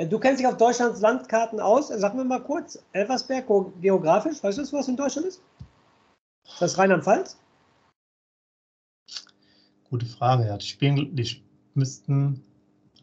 Äh, 0.00 0.06
du 0.06 0.18
kennst 0.18 0.40
dich 0.40 0.46
auf 0.46 0.56
Deutschlands 0.56 1.00
Landkarten 1.00 1.60
aus. 1.60 1.88
Sag 1.88 2.14
mir 2.14 2.24
mal 2.24 2.42
kurz, 2.42 2.82
Elversberg 2.92 3.46
geografisch, 3.80 4.42
weißt 4.42 4.58
du, 4.58 4.72
was 4.72 4.88
in 4.88 4.96
Deutschland 4.96 5.26
ist? 5.28 5.42
Ist 6.46 6.62
das 6.62 6.78
Rheinland-Pfalz? 6.78 7.38
Gute 9.90 10.06
Frage, 10.06 10.46
ja. 10.46 10.56
Die 10.56 10.66
spielen, 10.66 11.14
die 11.14 11.42
müssten, 11.74 12.42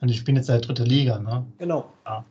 die 0.01 0.13
spielen 0.13 0.37
jetzt 0.37 0.49
ja 0.49 0.57
dritte 0.57 0.83
Liga, 0.83 1.19
ne? 1.19 1.45
Genau. 1.59 1.91
Ja. 2.05 2.25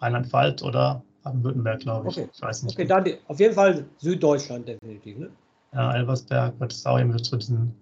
Rheinland-Pfalz 0.00 0.62
oder 0.62 1.02
Baden-Württemberg, 1.22 1.80
glaube 1.80 2.08
ich. 2.08 2.18
Okay. 2.18 2.28
Ich 2.32 2.42
weiß 2.42 2.62
nicht. 2.64 2.74
Okay, 2.74 2.86
dann 2.86 3.04
die, 3.04 3.18
auf 3.28 3.38
jeden 3.38 3.54
Fall 3.54 3.86
Süddeutschland 3.98 4.66
definitiv, 4.66 5.18
ne? 5.18 5.30
Ja, 5.72 5.94
Elversberg 5.94 6.54
auch 6.60 6.98
irgendwie 6.98 7.22
zu 7.22 7.36
diesen 7.36 7.72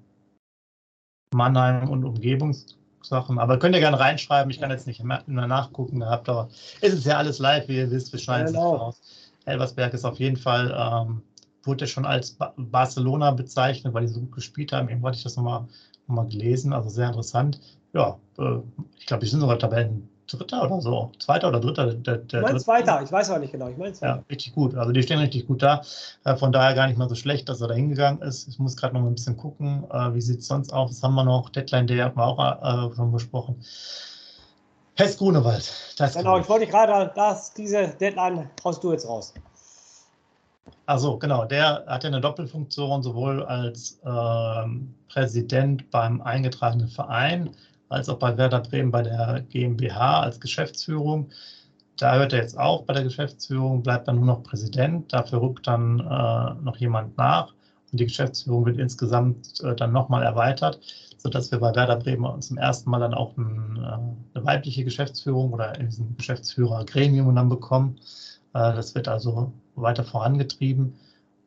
Mannheim 1.33 1.89
und 1.89 2.05
Umgebungs 2.05 2.78
Sachen. 3.03 3.39
Aber 3.39 3.59
könnt 3.59 3.75
ihr 3.75 3.81
gerne 3.81 3.99
reinschreiben. 3.99 4.51
Ich 4.51 4.61
kann 4.61 4.71
jetzt 4.71 4.87
nicht 4.87 5.03
mehr 5.03 5.23
nachgucken 5.27 6.01
gehabt, 6.01 6.29
aber 6.29 6.49
es 6.81 6.95
ist 6.95 7.07
ja 7.07 7.19
alles 7.19 7.39
live, 7.39 7.69
wie 7.69 7.79
ihr 7.79 7.91
wisst. 7.91 8.13
Wir 8.13 8.21
schneiden 8.21 8.49
genau. 8.49 8.75
es 8.75 8.81
raus. 8.81 9.01
Elversberg 9.45 9.95
ist 9.95 10.05
auf 10.05 10.19
jeden 10.19 10.37
Fall, 10.37 10.75
ähm, 10.77 11.23
wurde 11.63 11.87
schon 11.87 12.05
als 12.05 12.33
ba 12.33 12.53
Barcelona 12.57 13.31
bezeichnet, 13.31 13.95
weil 13.95 14.07
die 14.07 14.13
so 14.13 14.21
gut 14.21 14.33
gespielt 14.33 14.73
haben. 14.73 14.89
Eben 14.89 15.05
hatte 15.05 15.17
ich 15.17 15.23
das 15.23 15.37
nochmal 15.37 15.67
noch 16.07 16.17
mal 16.17 16.29
gelesen. 16.29 16.73
Also 16.73 16.89
sehr 16.89 17.09
interessant. 17.09 17.61
Ja, 17.93 18.19
äh, 18.39 18.59
ich 18.99 19.07
glaube, 19.07 19.25
die 19.25 19.31
sind 19.31 19.41
sogar 19.41 19.59
Tabellen 19.59 20.09
Dritter 20.29 20.65
oder 20.65 20.81
so, 20.81 21.11
Zweiter 21.19 21.49
oder 21.49 21.61
Dritter. 21.61 21.95
Der, 21.95 22.19
der 22.19 22.41
ich 22.41 22.47
meine 22.47 22.61
Zweiter, 22.61 23.03
ich 23.03 23.11
weiß 23.11 23.31
aber 23.31 23.41
nicht 23.41 23.53
genau. 23.53 23.69
Ich 23.69 23.77
meine 23.77 23.95
Ja, 24.01 24.23
richtig 24.31 24.55
gut. 24.55 24.75
Also 24.75 24.93
die 24.93 25.03
stehen 25.03 25.19
richtig 25.19 25.47
gut 25.47 25.63
da. 25.63 25.83
Äh, 26.25 26.37
von 26.37 26.53
daher 26.53 26.75
gar 26.75 26.87
nicht 26.87 26.99
mal 26.99 27.09
so 27.09 27.15
schlecht, 27.15 27.49
dass 27.49 27.61
er 27.61 27.69
da 27.69 27.75
hingegangen 27.75 28.23
ist. 28.23 28.47
Ich 28.49 28.59
muss 28.59 28.77
gerade 28.77 28.95
noch 28.95 29.01
mal 29.01 29.09
ein 29.09 29.15
bisschen 29.15 29.37
gucken, 29.37 29.85
äh, 29.91 30.15
wie 30.15 30.21
sieht 30.21 30.41
es 30.41 30.47
sonst 30.47 30.73
aus. 30.73 30.91
Was 30.91 31.03
haben 31.03 31.15
wir 31.15 31.25
noch? 31.25 31.51
Deadline 31.51 31.87
Day 31.87 31.99
hatten 31.99 32.19
wir 32.19 32.27
auch 32.27 32.39
äh, 32.39 32.95
schon 32.95 33.11
besprochen. 33.11 33.57
Hess 34.95 35.17
Grunewald. 35.17 35.73
genau, 35.97 36.35
cool. 36.35 36.41
ich 36.41 36.49
wollte 36.49 36.67
gerade, 36.67 37.13
dass 37.15 37.55
diese 37.55 37.89
Deadline 37.89 38.51
haust 38.65 38.83
du 38.83 38.93
jetzt 38.93 39.09
raus. 39.09 39.33
Also 40.87 41.19
genau, 41.19 41.45
der 41.45 41.85
hat 41.87 42.03
ja 42.03 42.09
eine 42.09 42.21
Doppelfunktion, 42.21 43.03
sowohl 43.03 43.45
als 43.45 44.01
ähm, 44.05 44.95
Präsident 45.09 45.91
beim 45.91 46.21
eingetragenen 46.21 46.89
Verein 46.89 47.51
als 47.89 48.09
auch 48.09 48.19
bei 48.19 48.37
Werder 48.37 48.61
Bremen 48.61 48.91
bei 48.91 49.03
der 49.03 49.45
GmbH 49.49 50.21
als 50.21 50.41
Geschäftsführung. 50.41 51.31
Da 51.97 52.17
hört 52.17 52.33
er 52.33 52.43
jetzt 52.43 52.57
auf 52.57 52.87
bei 52.87 52.95
der 52.95 53.03
Geschäftsführung, 53.03 53.83
bleibt 53.83 54.07
dann 54.07 54.17
nur 54.17 54.27
noch 54.27 54.43
Präsident. 54.43 55.13
Dafür 55.13 55.41
rückt 55.43 55.67
dann 55.67 55.99
äh, 56.01 56.55
noch 56.63 56.77
jemand 56.77 57.17
nach 57.17 57.53
und 57.91 58.01
die 58.01 58.07
Geschäftsführung 58.07 58.67
wird 58.67 58.79
insgesamt 58.79 59.61
äh, 59.63 59.75
dann 59.75 59.93
nochmal 59.93 60.23
erweitert, 60.23 60.79
sodass 61.17 61.51
wir 61.51 61.59
bei 61.59 61.75
Werder 61.75 61.97
Bremen 61.97 62.41
zum 62.41 62.59
ersten 62.59 62.91
Mal 62.91 63.01
dann 63.01 63.15
auch 63.15 63.37
ein, 63.37 63.77
äh, 63.77 64.37
eine 64.39 64.47
weibliche 64.47 64.85
Geschäftsführung 64.85 65.53
oder 65.53 65.79
in 65.79 65.87
diesem 65.87 66.17
Geschäftsführergremium 66.17 67.35
dann 67.35 67.49
bekommen. 67.49 67.97
Äh, 68.55 68.75
das 68.75 68.95
wird 68.95 69.09
also 69.09 69.53
weiter 69.75 70.05
vorangetrieben. 70.05 70.95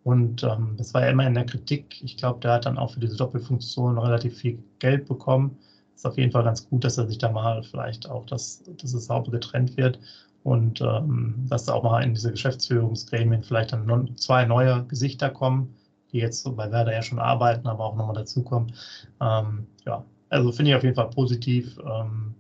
Und 0.03 0.43
ähm, 0.43 0.73
das 0.77 0.93
war 0.93 1.03
ja 1.03 1.11
immer 1.11 1.27
in 1.27 1.35
der 1.35 1.45
Kritik. 1.45 2.01
Ich 2.01 2.17
glaube, 2.17 2.39
der 2.39 2.53
hat 2.53 2.65
dann 2.65 2.79
auch 2.79 2.91
für 2.91 2.99
diese 2.99 3.15
Doppelfunktion 3.15 3.99
relativ 3.99 4.35
viel 4.37 4.57
Geld 4.79 5.07
bekommen 5.07 5.57
ist 6.01 6.07
auf 6.07 6.17
jeden 6.17 6.31
Fall 6.31 6.43
ganz 6.43 6.67
gut, 6.67 6.83
dass 6.83 6.97
er 6.97 7.07
sich 7.07 7.19
da 7.19 7.31
mal 7.31 7.61
vielleicht 7.61 8.09
auch, 8.09 8.25
dass, 8.25 8.63
dass 8.81 8.93
es 8.93 9.05
sauber 9.05 9.29
getrennt 9.29 9.77
wird 9.77 9.99
und 10.43 10.81
ähm, 10.81 11.45
dass 11.47 11.65
da 11.65 11.73
auch 11.73 11.83
mal 11.83 12.03
in 12.03 12.15
diese 12.15 12.31
Geschäftsführungsgremien 12.31 13.43
vielleicht 13.43 13.71
dann 13.71 14.17
zwei 14.17 14.45
neue 14.45 14.83
Gesichter 14.85 15.29
kommen, 15.29 15.75
die 16.11 16.17
jetzt 16.17 16.43
bei 16.55 16.71
Werder 16.71 16.91
ja 16.91 17.03
schon 17.03 17.19
arbeiten, 17.19 17.67
aber 17.67 17.85
auch 17.85 17.95
nochmal 17.95 18.15
dazukommen. 18.15 18.73
Ähm, 19.21 19.67
ja, 19.85 20.03
also 20.29 20.51
finde 20.51 20.71
ich 20.71 20.77
auf 20.77 20.83
jeden 20.83 20.95
Fall 20.95 21.11
positiv. 21.11 21.77
Ähm, 21.85 22.33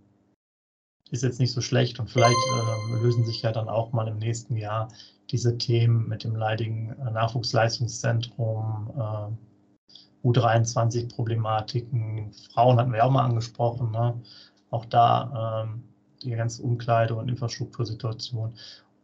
ist 1.11 1.21
jetzt 1.21 1.39
nicht 1.39 1.51
so 1.51 1.61
schlecht 1.61 1.99
und 1.99 2.09
vielleicht 2.09 2.33
äh, 2.33 3.03
lösen 3.03 3.25
sich 3.25 3.43
ja 3.43 3.51
dann 3.51 3.69
auch 3.69 3.91
mal 3.91 4.07
im 4.07 4.17
nächsten 4.17 4.57
Jahr 4.57 4.87
diese 5.29 5.55
Themen 5.57 6.07
mit 6.07 6.23
dem 6.23 6.35
leidigen 6.35 6.95
Nachwuchsleistungszentrum. 7.13 8.91
Äh, 8.97 9.50
U23-Problematiken. 10.23 12.31
Frauen 12.53 12.79
hatten 12.79 12.93
wir 12.93 13.05
auch 13.05 13.11
mal 13.11 13.25
angesprochen. 13.25 13.91
Ne? 13.91 14.13
Auch 14.69 14.85
da 14.85 15.63
ähm, 15.63 15.83
die 16.23 16.31
ganze 16.31 16.63
Umkleide 16.63 17.15
und 17.15 17.29
Infrastruktursituation. 17.29 18.53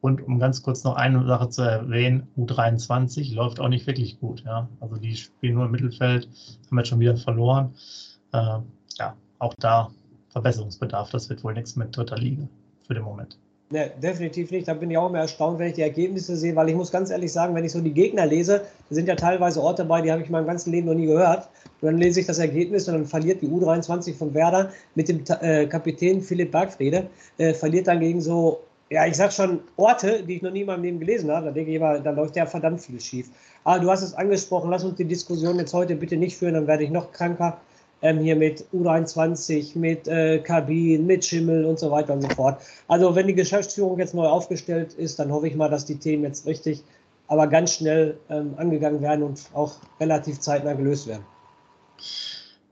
Und 0.02 0.22
um 0.22 0.40
ganz 0.40 0.62
kurz 0.62 0.84
noch 0.84 0.96
eine 0.96 1.26
Sache 1.26 1.50
zu 1.50 1.64
erwähnen, 1.64 2.28
U23 2.38 3.34
läuft 3.34 3.60
auch 3.60 3.70
nicht 3.70 3.88
wirklich 3.88 4.20
gut. 4.20 4.44
Ja? 4.46 4.70
Also 4.80 4.98
die 4.98 5.16
spielen 5.16 5.56
nur 5.56 5.66
im 5.66 5.72
Mittelfeld, 5.72 6.30
haben 6.70 6.78
jetzt 6.78 6.90
schon 6.90 7.00
wieder 7.00 7.18
verloren. 7.18 7.74
Äh, 8.32 8.60
ja, 9.00 9.16
auch 9.40 9.54
da 9.60 9.90
Verbesserungsbedarf. 10.30 11.10
Das 11.10 11.30
wird 11.30 11.44
wohl 11.44 11.54
nichts 11.54 11.76
mit 11.76 11.96
dritter 11.96 12.18
Liga 12.18 12.48
für 12.86 12.94
den 12.94 13.04
Moment. 13.04 13.38
Ne, 13.70 13.92
definitiv 14.02 14.50
nicht. 14.52 14.66
Da 14.70 14.74
bin 14.74 14.90
ich 14.90 14.98
auch 14.98 15.10
immer 15.10 15.20
erstaunt, 15.20 15.60
wenn 15.60 15.68
ich 15.68 15.74
die 15.74 15.82
Ergebnisse 15.82 16.38
sehe, 16.38 16.56
weil 16.56 16.70
ich 16.70 16.76
muss 16.76 16.90
ganz 16.90 17.10
ehrlich 17.10 17.34
sagen, 17.34 17.54
wenn 17.54 17.66
ich 17.66 17.74
so 17.74 17.82
die 17.82 17.92
Gegner 17.92 18.26
lese, 18.26 18.62
da 18.88 18.96
sind 18.96 19.10
ja 19.10 19.16
teilweise 19.16 19.62
Orte 19.62 19.84
dabei, 19.84 20.02
die 20.02 20.10
habe 20.10 20.22
ich 20.22 20.28
in 20.28 20.32
meinem 20.32 20.48
ganzen 20.48 20.72
Leben 20.72 20.88
noch 20.88 20.94
nie 20.94 21.06
gehört. 21.06 21.50
Und 21.82 21.88
dann 21.88 21.98
lese 21.98 22.22
ich 22.22 22.26
das 22.26 22.40
Ergebnis 22.40 22.88
und 22.88 22.94
dann 22.94 23.06
verliert 23.06 23.42
die 23.42 23.48
U23 23.48 24.16
von 24.16 24.34
Werder 24.34 24.72
mit 24.96 25.10
dem 25.10 25.22
äh, 25.42 25.66
Kapitän 25.66 26.22
Philipp 26.22 26.54
Bergfriede, 26.54 27.08
äh, 27.40 27.54
verliert 27.54 27.88
dann 27.88 28.00
gegen 28.00 28.22
so, 28.22 28.62
ja, 28.90 29.06
ich 29.06 29.18
sag 29.18 29.34
schon 29.34 29.60
Orte, 29.76 30.24
die 30.24 30.38
ich 30.38 30.42
noch 30.42 30.52
nie 30.52 30.62
in 30.62 30.68
meinem 30.68 30.84
Leben 30.84 31.00
gelesen 31.02 31.30
habe. 31.30 31.48
Da 31.48 31.52
denke 31.52 31.72
ich 31.72 31.76
immer, 31.76 32.00
da 32.00 32.12
läuft 32.12 32.38
ja 32.38 32.46
verdammt 32.46 32.80
viel 32.80 33.02
schief. 33.02 33.30
Aber 33.66 33.82
du 33.82 33.92
hast 33.92 34.02
es 34.02 34.14
angesprochen, 34.14 34.70
lass 34.70 34.86
uns 34.86 34.96
die 34.96 35.04
Diskussion 35.04 35.60
jetzt 35.60 35.74
heute 35.74 35.98
bitte 35.98 36.16
nicht 36.16 36.38
führen, 36.38 36.54
dann 36.54 36.68
werde 36.68 36.86
ich 36.86 36.90
noch 36.90 37.12
kranker 37.12 37.60
ähm, 38.02 38.20
hier 38.20 38.36
mit 38.36 38.66
U23, 38.74 39.78
mit 39.78 40.08
äh, 40.08 40.40
Kabin, 40.40 41.06
mit 41.06 41.26
Schimmel 41.26 41.66
und 41.66 41.80
so 41.80 41.92
weiter 41.92 42.14
und 42.14 42.22
so 42.22 42.30
fort. 42.30 42.62
Also 42.88 43.16
wenn 43.16 43.28
die 43.28 43.36
Geschäftsführung 43.36 44.00
jetzt 44.00 44.14
neu 44.14 44.28
aufgestellt 44.28 44.94
ist, 44.94 45.20
dann 45.20 45.32
hoffe 45.32 45.48
ich 45.48 45.56
mal, 45.56 45.70
dass 45.70 45.86
die 45.86 45.98
Themen 45.98 46.24
jetzt 46.24 46.46
richtig, 46.46 46.84
aber 47.28 47.48
ganz 47.48 47.74
schnell 47.74 48.18
ähm, 48.30 48.54
angegangen 48.58 49.02
werden 49.02 49.24
und 49.24 49.42
auch 49.54 49.76
relativ 50.00 50.40
zeitnah 50.40 50.74
gelöst 50.74 51.08
werden. 51.08 51.26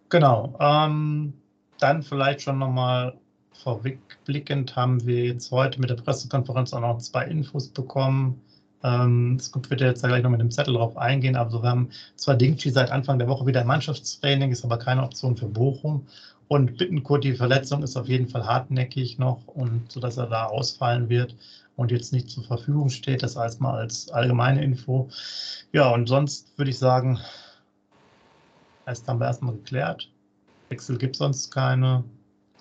Genau. 0.10 0.54
Ähm, 0.60 1.34
dann 1.80 2.04
vielleicht 2.04 2.42
schon 2.42 2.60
nochmal 2.60 3.18
vorwegblickend 3.64 4.76
haben 4.76 5.06
wir 5.06 5.26
jetzt 5.26 5.52
heute 5.52 5.80
mit 5.82 5.90
der 5.90 5.96
Pressekonferenz 5.96 6.74
auch 6.74 6.82
noch 6.82 7.00
zwei 7.00 7.26
Infos 7.26 7.70
bekommen. 7.70 8.42
Ähm, 8.86 9.40
Scoop 9.40 9.68
wird 9.72 9.82
jetzt 9.82 10.04
gleich 10.04 10.22
noch 10.22 10.30
mit 10.30 10.40
dem 10.40 10.52
Zettel 10.52 10.76
drauf 10.76 10.96
eingehen, 10.96 11.36
aber 11.36 11.64
wir 11.64 11.70
haben 11.70 11.90
zwar 12.16 12.36
Dingchi 12.36 12.70
seit 12.70 12.92
Anfang 12.92 13.18
der 13.18 13.28
Woche 13.28 13.48
wieder 13.48 13.62
im 13.62 13.68
Mannschaftstraining, 13.68 14.52
ist 14.52 14.64
aber 14.64 14.78
keine 14.78 15.02
Option 15.02 15.36
für 15.36 15.48
Bochum. 15.48 16.06
Und 16.48 16.78
Bittenkurt, 16.78 17.24
die 17.24 17.34
Verletzung 17.34 17.82
ist 17.82 17.98
auf 17.98 18.08
jeden 18.08 18.28
Fall 18.28 18.46
hartnäckig 18.46 19.18
noch 19.18 19.48
und 19.48 19.92
so 19.92 20.00
dass 20.00 20.18
er 20.18 20.28
da 20.28 20.46
ausfallen 20.46 21.10
wird 21.10 21.36
und 21.76 21.92
jetzt 21.92 22.14
nicht 22.14 22.30
zur 22.30 22.44
Verfügung 22.44 22.90
steht. 22.90 23.24
Das 23.24 23.36
heißt 23.36 23.60
mal 23.60 23.76
als 23.76 24.12
allgemeine 24.12 24.64
Info. 24.64 25.10
Ja, 25.72 25.90
und 25.90 26.06
sonst 26.06 26.56
würde 26.56 26.70
ich 26.70 26.78
sagen, 26.78 27.20
erst 28.86 29.08
haben 29.08 29.20
wir 29.20 29.26
erstmal 29.26 29.56
geklärt. 29.56 30.12
Wechsel 30.70 31.00
gibt 31.00 31.16
es 31.16 31.20
sonst 31.20 31.50
keine. 31.50 32.04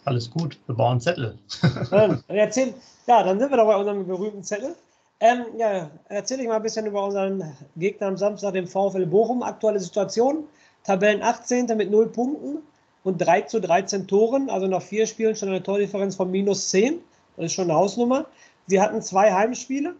Alles 0.06 0.30
gut, 0.30 0.58
wir 0.66 0.74
bauen 0.74 1.00
Zettel. 1.00 1.38
erzähl, 2.28 2.72
ja, 3.06 3.22
dann 3.22 3.38
sind 3.38 3.50
wir 3.50 3.58
doch 3.58 3.66
bei 3.66 3.76
unserem 3.76 4.06
berühmten 4.06 4.42
Zettel. 4.42 4.74
Ähm, 5.20 5.44
ja, 5.56 5.90
erzähle 6.08 6.42
ich 6.42 6.48
mal 6.48 6.56
ein 6.56 6.62
bisschen 6.62 6.86
über 6.86 7.04
unseren 7.04 7.56
Gegner 7.76 8.08
am 8.08 8.16
Samstag, 8.16 8.52
dem 8.54 8.66
VfL 8.66 9.06
Bochum. 9.06 9.42
Aktuelle 9.42 9.80
Situation: 9.80 10.48
Tabellen 10.82 11.22
18. 11.22 11.66
mit 11.76 11.90
0 11.90 12.08
Punkten 12.10 12.58
und 13.04 13.18
3 13.18 13.42
zu 13.42 13.60
13 13.60 14.06
Toren. 14.06 14.50
Also 14.50 14.66
nach 14.66 14.82
vier 14.82 15.06
Spielen 15.06 15.36
schon 15.36 15.48
eine 15.48 15.62
Tordifferenz 15.62 16.16
von 16.16 16.30
minus 16.30 16.68
10. 16.70 17.00
Das 17.36 17.46
ist 17.46 17.52
schon 17.52 17.70
eine 17.70 17.78
Hausnummer. 17.78 18.26
Sie 18.66 18.80
hatten 18.80 19.02
zwei 19.02 19.32
Heimspiele. 19.32 19.94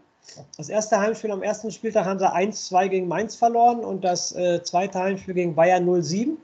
Das 0.57 0.69
erste 0.69 0.99
Heimspiel 0.99 1.31
am 1.31 1.43
ersten 1.43 1.71
Spieltag 1.71 2.05
haben 2.05 2.19
sie 2.19 2.31
1-2 2.31 2.87
gegen 2.87 3.07
Mainz 3.07 3.35
verloren 3.35 3.81
und 3.81 4.03
das 4.03 4.35
äh, 4.35 4.63
zweite 4.63 4.99
Heimspiel 4.99 5.35
gegen 5.35 5.53
Bayern 5.53 5.87
0-7. 5.87 6.37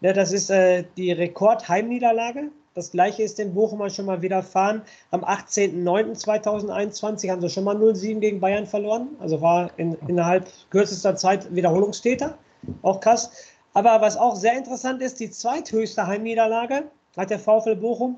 Ja, 0.00 0.14
das 0.14 0.32
ist 0.32 0.50
äh, 0.50 0.84
die 0.96 1.12
Rekordheimniederlage 1.12 2.50
das 2.80 2.90
gleiche 2.92 3.22
ist 3.22 3.38
den 3.38 3.52
Bochumern 3.52 3.90
schon 3.90 4.06
mal 4.06 4.22
widerfahren. 4.22 4.80
Am 5.10 5.22
18.09.2021 5.22 7.30
haben 7.30 7.42
sie 7.42 7.50
schon 7.50 7.64
mal 7.64 7.76
0-7 7.76 8.20
gegen 8.20 8.40
Bayern 8.40 8.66
verloren. 8.66 9.08
Also 9.18 9.42
war 9.42 9.70
in, 9.76 9.98
innerhalb 10.08 10.48
kürzester 10.70 11.14
Zeit 11.14 11.54
Wiederholungstäter. 11.54 12.38
Auch 12.80 13.00
krass. 13.00 13.32
Aber 13.74 14.00
was 14.00 14.16
auch 14.16 14.34
sehr 14.34 14.56
interessant 14.56 15.02
ist, 15.02 15.20
die 15.20 15.30
zweithöchste 15.30 16.06
Heimniederlage 16.06 16.84
hat 17.18 17.28
der 17.28 17.38
VfL 17.38 17.76
Bochum 17.76 18.16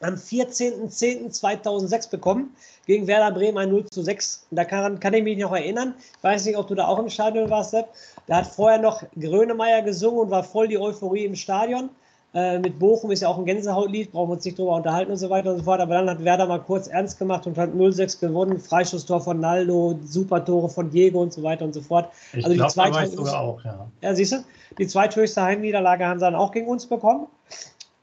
am 0.00 0.14
14.10.2006 0.14 2.08
bekommen 2.08 2.54
gegen 2.86 3.08
Werder 3.08 3.34
Bremen 3.34 3.58
ein 3.58 3.70
0 3.70 3.86
zu 3.86 4.02
6. 4.02 4.46
Da 4.52 4.64
kann, 4.64 5.00
kann, 5.00 5.12
ich 5.12 5.24
mich 5.24 5.38
noch 5.38 5.52
erinnern. 5.52 5.92
Ich 6.16 6.22
weiß 6.22 6.44
nicht, 6.44 6.56
ob 6.56 6.68
du 6.68 6.76
da 6.76 6.86
auch 6.86 7.00
im 7.00 7.10
Stadion 7.10 7.50
warst, 7.50 7.72
Sepp. 7.72 7.88
Da 8.28 8.36
hat 8.36 8.46
vorher 8.46 8.78
noch 8.78 9.02
Grönemeyer 9.18 9.82
gesungen 9.82 10.20
und 10.20 10.30
war 10.30 10.44
voll 10.44 10.68
die 10.68 10.78
Euphorie 10.78 11.24
im 11.24 11.34
Stadion. 11.34 11.90
Äh, 12.34 12.58
mit 12.58 12.78
Bochum 12.78 13.10
ist 13.10 13.22
ja 13.22 13.28
auch 13.28 13.38
ein 13.38 13.46
Gänsehautlied, 13.46 14.12
brauchen 14.12 14.28
wir 14.28 14.34
uns 14.34 14.44
nicht 14.44 14.58
drüber 14.58 14.76
unterhalten 14.76 15.10
und 15.10 15.16
so 15.16 15.30
weiter 15.30 15.50
und 15.50 15.58
so 15.58 15.64
fort. 15.64 15.80
Aber 15.80 15.94
dann 15.94 16.10
hat 16.10 16.22
Werder 16.22 16.46
mal 16.46 16.60
kurz 16.60 16.86
ernst 16.86 17.18
gemacht 17.18 17.46
und 17.46 17.56
hat 17.56 17.70
0-6 17.70 18.20
gewonnen. 18.20 18.58
Freischusstor 18.58 19.20
von 19.20 19.40
Naldo, 19.40 19.98
super 20.04 20.44
Tore 20.44 20.68
von 20.68 20.90
Diego 20.90 21.22
und 21.22 21.32
so 21.32 21.42
weiter 21.42 21.64
und 21.64 21.72
so 21.72 21.80
fort. 21.80 22.10
Ich 22.34 22.44
also 22.44 22.56
glaub, 22.56 23.02
die 23.02 23.06
sogar 23.06 23.40
auch, 23.40 23.64
ja. 23.64 23.88
Ja, 24.02 24.14
siehst 24.14 24.32
du? 24.32 24.44
Die 24.78 24.86
zweithöchste 24.86 25.42
Heimniederlage 25.42 26.06
haben 26.06 26.18
sie 26.18 26.26
dann 26.26 26.34
auch 26.34 26.52
gegen 26.52 26.68
uns 26.68 26.86
bekommen. 26.86 27.26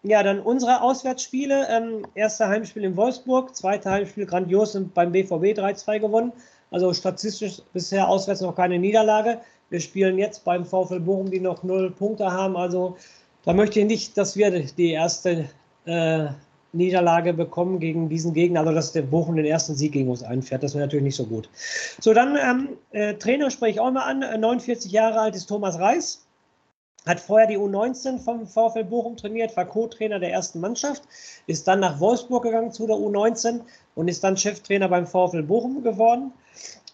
Ja, 0.01 0.24
dann 0.24 0.39
unsere 0.39 0.82
Auswärtsspiele. 0.82 1.67
Ähm, 1.70 2.08
erste 2.15 2.48
Heimspiel 2.48 2.84
in 2.84 2.98
Wolfsburg, 2.98 3.55
zweite 3.55 3.91
Heimspiel 3.91 4.25
grandios 4.25 4.75
und 4.75 4.94
beim 4.94 5.12
BVB 5.12 5.58
3-2 5.58 6.00
gewonnen. 6.00 6.34
Also 6.72 6.94
statistisch 6.94 7.62
bisher 7.74 8.10
auswärts 8.10 8.41
noch 8.41 8.55
keine 8.55 8.79
Niederlage. 8.79 9.39
Wir 9.70 9.79
spielen 9.79 10.17
jetzt 10.17 10.44
beim 10.44 10.65
VfL 10.65 11.00
Bochum, 11.00 11.32
die 11.32 11.39
noch 11.39 11.63
null 11.63 11.91
Punkte 11.91 12.32
haben. 12.32 12.58
Also 12.58 12.98
da 13.46 13.54
möchte 13.54 13.80
ich 13.80 13.86
nicht, 13.86 14.18
dass 14.18 14.36
wir 14.36 14.52
die 14.52 14.92
erste 14.92 15.50
äh, 15.86 16.28
Niederlage 16.74 17.34
bekommen 17.34 17.80
gegen 17.80 18.10
diesen 18.10 18.34
Gegner, 18.34 18.62
also 18.62 18.74
dass 18.74 18.92
der 18.92 19.04
Bochum 19.04 19.36
den 19.36 19.46
ersten 19.46 19.75
Sieg 19.75 19.94
gegen 19.94 20.10
uns 20.10 20.24
einfährt. 20.24 20.64
Das 20.64 20.74
wäre 20.74 20.86
natürlich 20.86 21.06
nicht 21.06 21.16
so 21.16 21.25
gut. 21.25 21.50
So, 22.00 22.14
dann 22.14 22.38
ähm, 22.38 22.70
äh, 22.92 23.14
Trainer 23.16 23.50
spreche 23.50 23.75
ich 23.75 23.80
auch 23.80 23.92
mal 23.92 24.04
an. 24.04 24.20
49 24.20 24.92
äh, 24.92 24.96
Jahre 24.96 25.20
alt 25.22 25.36
ist 25.36 25.46
Thomas 25.48 25.80
Reis. 25.80 26.22
Hat 27.06 27.20
vorher 27.20 27.48
die 27.48 27.58
U19 27.58 28.20
vom 28.20 28.48
VfL 28.48 28.84
Bochum 28.84 29.16
trainiert, 29.16 29.56
war 29.56 29.66
Co-Trainer 29.66 30.18
der 30.20 30.32
ersten 30.32 30.60
Mannschaft, 30.60 31.04
ist 31.46 31.68
dann 31.68 31.80
nach 31.80 32.00
Wolfsburg 32.00 32.44
gegangen 32.44 32.72
zu 32.72 32.88
der 32.88 32.96
U19 32.96 33.62
und 33.94 34.08
ist 34.08 34.24
dann 34.24 34.36
Cheftrainer 34.36 34.90
beim 34.90 35.06
VfL 35.06 35.44
Bochum 35.44 35.84
geworden. 35.84 36.34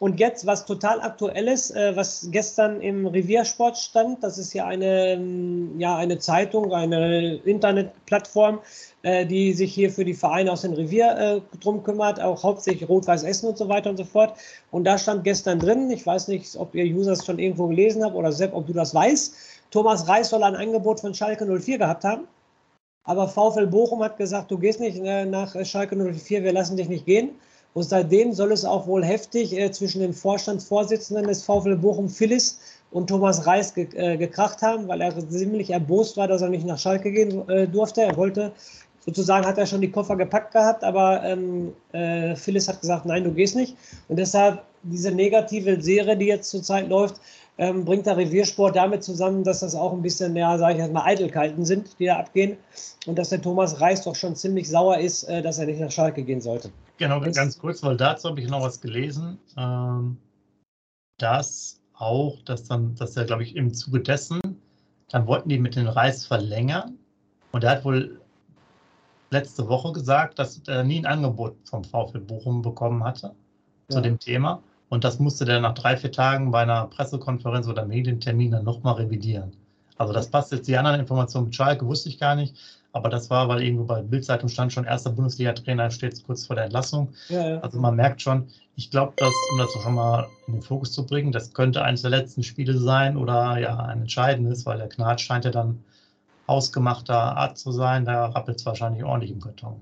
Und 0.02 0.20
jetzt 0.20 0.48
was 0.48 0.66
total 0.66 1.00
aktuelles, 1.00 1.70
äh, 1.70 1.96
was 1.96 2.28
gestern 2.32 2.82
im 2.82 3.06
Reviersport 3.06 3.78
stand, 3.78 4.24
das 4.24 4.40
ist 4.40 4.52
ja 4.52 4.66
eine, 4.66 5.12
ähm, 5.12 5.80
ja 5.80 5.96
eine 5.96 6.18
Zeitung, 6.18 6.74
eine 6.74 7.36
Internetplattform, 7.46 8.62
äh, 9.04 9.28
die 9.28 9.54
sich 9.54 9.72
hier 9.72 9.92
für 9.92 10.04
die 10.04 10.16
Vereine 10.16 10.54
aus 10.54 10.64
dem 10.64 10.74
Revier 10.74 11.16
äh, 11.20 11.58
drum 11.60 11.84
kümmert, 11.84 12.20
auch 12.20 12.42
hauptsächlich 12.42 12.90
Rot-Weiß 12.90 13.22
Essen 13.22 13.50
und 13.50 13.60
so 13.60 13.70
weiter 13.70 13.92
und 13.92 13.98
so 13.98 14.04
fort. 14.04 14.40
Und 14.72 14.86
da 14.86 14.98
stand 14.98 15.24
gestern 15.24 15.60
drin, 15.60 15.92
ich 15.92 16.04
weiß 16.04 16.30
nicht, 16.30 16.56
ob 16.56 16.74
ihr 16.74 16.86
Users 16.86 17.24
schon 17.24 17.38
irgendwo 17.38 17.68
gelesen 17.68 18.04
habt 18.04 18.16
oder 18.16 18.32
Sepp, 18.32 18.56
ob 18.56 18.66
du 18.66 18.74
das 18.74 18.96
weißt, 18.96 19.36
Thomas 19.70 20.08
Reis 20.08 20.30
soll 20.30 20.42
ein 20.42 20.56
Angebot 20.56 21.00
von 21.00 21.14
Schalke 21.14 21.46
04 21.46 21.78
gehabt 21.78 22.06
haben. 22.06 22.28
Aber 23.04 23.28
VfL 23.28 23.68
Bochum 23.68 24.02
hat 24.04 24.18
gesagt, 24.18 24.50
du 24.50 24.58
gehst 24.58 24.80
nicht 24.80 24.98
äh, 24.98 25.26
nach 25.26 25.56
Schalke 25.64 25.96
04, 25.96 26.44
wir 26.44 26.54
lassen 26.54 26.76
dich 26.76 26.90
nicht 26.90 27.06
gehen. 27.06 27.36
Und 27.74 27.84
seitdem 27.84 28.34
soll 28.34 28.52
es 28.52 28.66
auch 28.66 28.88
wohl 28.88 29.04
heftig 29.04 29.58
äh, 29.58 29.72
zwischen 29.72 30.02
dem 30.02 30.14
Vorstandsvorsitzenden 30.14 31.28
des 31.28 31.44
VfL 31.44 31.78
Bochum, 31.78 32.10
Phyllis, 32.10 32.60
und 32.92 33.08
Thomas 33.08 33.48
Reis 33.48 33.74
ge 33.74 33.88
äh, 33.96 34.18
gekracht 34.18 34.62
haben, 34.62 34.88
weil 34.88 35.02
er 35.02 35.18
ziemlich 35.30 35.70
erbost 35.70 36.18
war, 36.18 36.28
dass 36.28 36.42
er 36.42 36.50
nicht 36.50 36.66
nach 36.66 36.78
Schalke 36.78 37.12
gehen 37.12 37.48
äh, 37.50 37.68
durfte. 37.68 38.02
Er 38.02 38.18
wollte, 38.18 38.52
sozusagen 39.06 39.46
hat 39.46 39.58
er 39.58 39.66
schon 39.66 39.82
die 39.82 39.92
Koffer 39.92 40.16
gepackt 40.18 40.54
gehabt, 40.54 40.84
aber 40.84 41.24
ähm, 41.24 41.74
äh, 41.94 42.36
Phyllis 42.36 42.68
hat 42.68 42.82
gesagt, 42.82 43.06
nein, 43.06 43.24
du 43.24 43.32
gehst 43.32 43.56
nicht. 43.56 43.76
Und 44.10 44.18
deshalb 44.20 44.64
diese 44.84 45.12
negative 45.12 45.82
Serie, 45.82 46.18
die 46.18 46.26
jetzt 46.26 46.50
zurzeit 46.50 46.90
läuft, 46.90 47.16
ähm, 47.58 47.86
bringt 47.86 48.08
der 48.08 48.18
Reviersport 48.18 48.76
damit 48.76 49.04
zusammen, 49.04 49.44
dass 49.44 49.60
das 49.60 49.76
auch 49.76 49.94
ein 49.94 50.02
bisschen, 50.02 50.36
ja, 50.36 50.58
sage 50.58 50.74
ich 50.74 50.80
jetzt 50.80 50.94
mal, 50.94 51.06
Eitelkeiten 51.06 51.64
sind, 51.64 51.98
die 52.00 52.06
da 52.08 52.18
abgehen. 52.18 52.58
Und 53.06 53.18
dass 53.18 53.30
der 53.30 53.42
Thomas 53.42 53.80
Reis 53.80 54.04
doch 54.04 54.16
schon 54.16 54.36
ziemlich 54.36 54.68
sauer 54.68 54.98
ist, 54.98 55.24
äh, 55.24 55.42
dass 55.42 55.60
er 55.60 55.68
nicht 55.68 55.80
nach 55.80 55.92
Schalke 55.92 56.24
gehen 56.24 56.42
sollte. 56.42 56.72
Genau, 57.02 57.20
ganz 57.20 57.58
kurz, 57.58 57.82
weil 57.82 57.98
dazu 57.98 58.30
habe 58.30 58.40
ich 58.40 58.48
noch 58.48 58.62
was 58.62 58.80
gelesen, 58.80 59.40
ähm, 59.58 60.18
dass 61.18 61.82
auch, 61.96 62.44
dass 62.44 62.66
dann, 62.66 62.94
dass 62.94 63.18
er, 63.18 63.26
glaube 63.26 63.42
ich, 63.42 63.56
im 63.56 63.74
Zuge 63.74 64.02
dessen, 64.02 64.40
dann 65.10 65.26
wollten 65.26 65.50
die 65.50 65.58
mit 65.58 65.76
dem 65.76 65.88
Reis 65.88 66.28
verlängern 66.28 67.00
und 67.54 67.64
er 67.64 67.72
hat 67.72 67.86
wohl 67.86 68.22
letzte 69.32 69.68
Woche 69.68 69.94
gesagt, 69.94 70.38
dass 70.38 70.62
er 70.68 70.84
nie 70.84 71.00
ein 71.00 71.08
Angebot 71.08 71.56
vom 71.64 71.84
VfL 71.84 72.20
Bochum 72.20 72.62
bekommen 72.62 73.04
hatte 73.04 73.34
ja. 73.90 73.96
zu 73.96 74.02
dem 74.02 74.20
Thema 74.20 74.62
und 74.90 75.04
das 75.04 75.18
musste 75.18 75.44
der 75.44 75.60
nach 75.60 75.74
drei, 75.74 75.98
vier 75.98 76.12
Tagen 76.12 76.52
bei 76.52 76.62
einer 76.62 76.86
Pressekonferenz 76.86 77.68
oder 77.68 77.84
Medientermin 77.84 78.52
dann 78.52 78.64
nochmal 78.64 78.94
revidieren. 78.94 79.54
Also 79.98 80.14
das 80.14 80.30
passt 80.30 80.52
jetzt, 80.52 80.68
die 80.68 80.78
anderen 80.78 81.00
Informationen 81.00 81.46
mit 81.46 81.56
Schalke 81.56 81.88
wusste 81.88 82.10
ich 82.10 82.20
gar 82.20 82.36
nicht, 82.36 82.56
aber 82.94 83.10
das 83.10 83.30
war, 83.30 83.48
weil 83.48 83.64
irgendwo 83.64 83.86
bei 83.86 84.02
Bildzeitung 84.02 84.50
stand 84.50 84.74
schon, 84.74 84.86
erster 84.86 85.12
Bundesliga-Trainer 85.12 85.92
steht 85.92 86.24
kurz 86.26 86.46
vor 86.46 86.56
der 86.56 86.66
Entlassung. 86.66 87.10
Ja, 87.30 87.50
ja. 87.50 87.60
Also 87.60 87.80
man 87.80 87.96
merkt 87.96 88.22
schon, 88.22 88.48
ich 88.76 88.92
glaube, 88.92 89.14
dass, 89.18 89.34
um 89.52 89.58
das 89.58 89.72
schon 89.72 89.96
mal 89.96 90.28
in 90.48 90.54
den 90.54 90.62
Fokus 90.62 90.92
zu 90.92 91.06
bringen, 91.06 91.32
das 91.32 91.54
könnte 91.54 91.84
eines 91.84 92.02
der 92.02 92.12
letzten 92.12 92.44
Spiele 92.44 92.78
sein 92.78 93.18
oder 93.18 93.58
ja 93.60 93.78
ein 93.78 94.02
entscheidendes, 94.02 94.66
weil 94.66 94.78
der 94.78 94.90
Knat 94.90 95.22
scheint 95.22 95.46
ja 95.46 95.52
dann 95.52 95.84
ausgemachter 96.48 97.16
Art 97.38 97.58
zu 97.58 97.72
sein. 97.72 98.06
Da 98.06 98.28
rappelt 98.28 98.58
es 98.58 98.66
wahrscheinlich 98.66 99.04
ordentlich 99.04 99.32
im 99.32 99.40
Karton. 99.40 99.82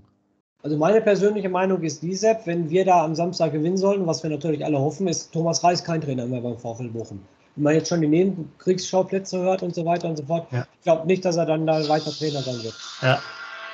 Also 0.61 0.77
meine 0.77 1.01
persönliche 1.01 1.49
Meinung 1.49 1.81
ist 1.83 2.03
die, 2.03 2.13
Sepp, 2.13 2.45
wenn 2.45 2.69
wir 2.69 2.83
da 2.83 3.05
am 3.05 3.15
Samstag 3.15 3.53
gewinnen 3.53 3.77
sollten, 3.77 4.05
was 4.05 4.23
wir 4.23 4.29
natürlich 4.29 4.65
alle 4.65 4.77
hoffen, 4.77 5.07
ist 5.07 5.31
Thomas 5.31 5.63
Reis 5.63 5.83
kein 5.83 6.01
Trainer 6.01 6.25
mehr 6.25 6.41
beim 6.41 6.57
VfL 6.57 6.89
Bochum. 6.89 7.21
Wenn 7.59 7.63
man 7.63 7.73
jetzt 7.75 7.89
schon 7.89 8.01
die 8.01 8.07
Nebenkriegsschauplätze 8.07 9.39
hört 9.39 9.63
und 9.63 9.75
so 9.75 9.85
weiter 9.85 10.07
und 10.07 10.17
so 10.17 10.23
fort, 10.23 10.47
ja. 10.51 10.65
ich 10.77 10.83
glaube 10.83 11.05
nicht, 11.07 11.25
dass 11.25 11.35
er 11.35 11.45
dann 11.45 11.67
da 11.67 11.87
weiter 11.89 12.11
Trainer 12.11 12.41
sein 12.41 12.63
wird. 12.63 12.73
Ja. 13.01 13.19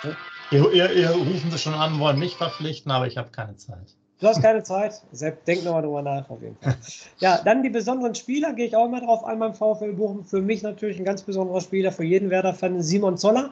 ja. 0.04 0.10
Ihr, 0.52 0.72
ihr, 0.74 0.92
ihr, 0.92 1.10
rufen 1.12 1.52
Sie 1.52 1.58
schon 1.58 1.74
an, 1.74 2.00
wollen 2.00 2.20
mich 2.20 2.36
verpflichten, 2.36 2.92
aber 2.92 3.08
ich 3.08 3.18
habe 3.18 3.30
keine 3.30 3.56
Zeit. 3.58 3.96
Du 4.20 4.28
hast 4.28 4.42
keine 4.42 4.64
Zeit. 4.64 5.02
Sepp, 5.12 5.46
denk 5.46 5.64
nochmal 5.64 5.82
drüber 5.82 6.02
nach, 6.02 6.30
auf 6.30 6.42
jeden 6.42 6.58
Fall. 6.58 6.76
Ja, 7.20 7.42
dann 7.44 7.64
die 7.64 7.70
besonderen 7.70 8.16
Spieler, 8.16 8.54
gehe 8.54 8.66
ich 8.66 8.76
auch 8.76 8.88
mal 8.90 9.02
drauf 9.02 9.24
ein 9.24 9.40
beim 9.40 9.54
VfL 9.54 9.94
Bochum. 9.94 10.26
Für 10.26 10.42
mich 10.42 10.64
natürlich 10.64 10.98
ein 10.98 11.06
ganz 11.06 11.22
besonderer 11.22 11.62
Spieler, 11.62 11.92
für 11.92 12.04
jeden 12.04 12.30
Werder-Fan, 12.30 12.82
Simon 12.82 13.18
Zoller 13.18 13.52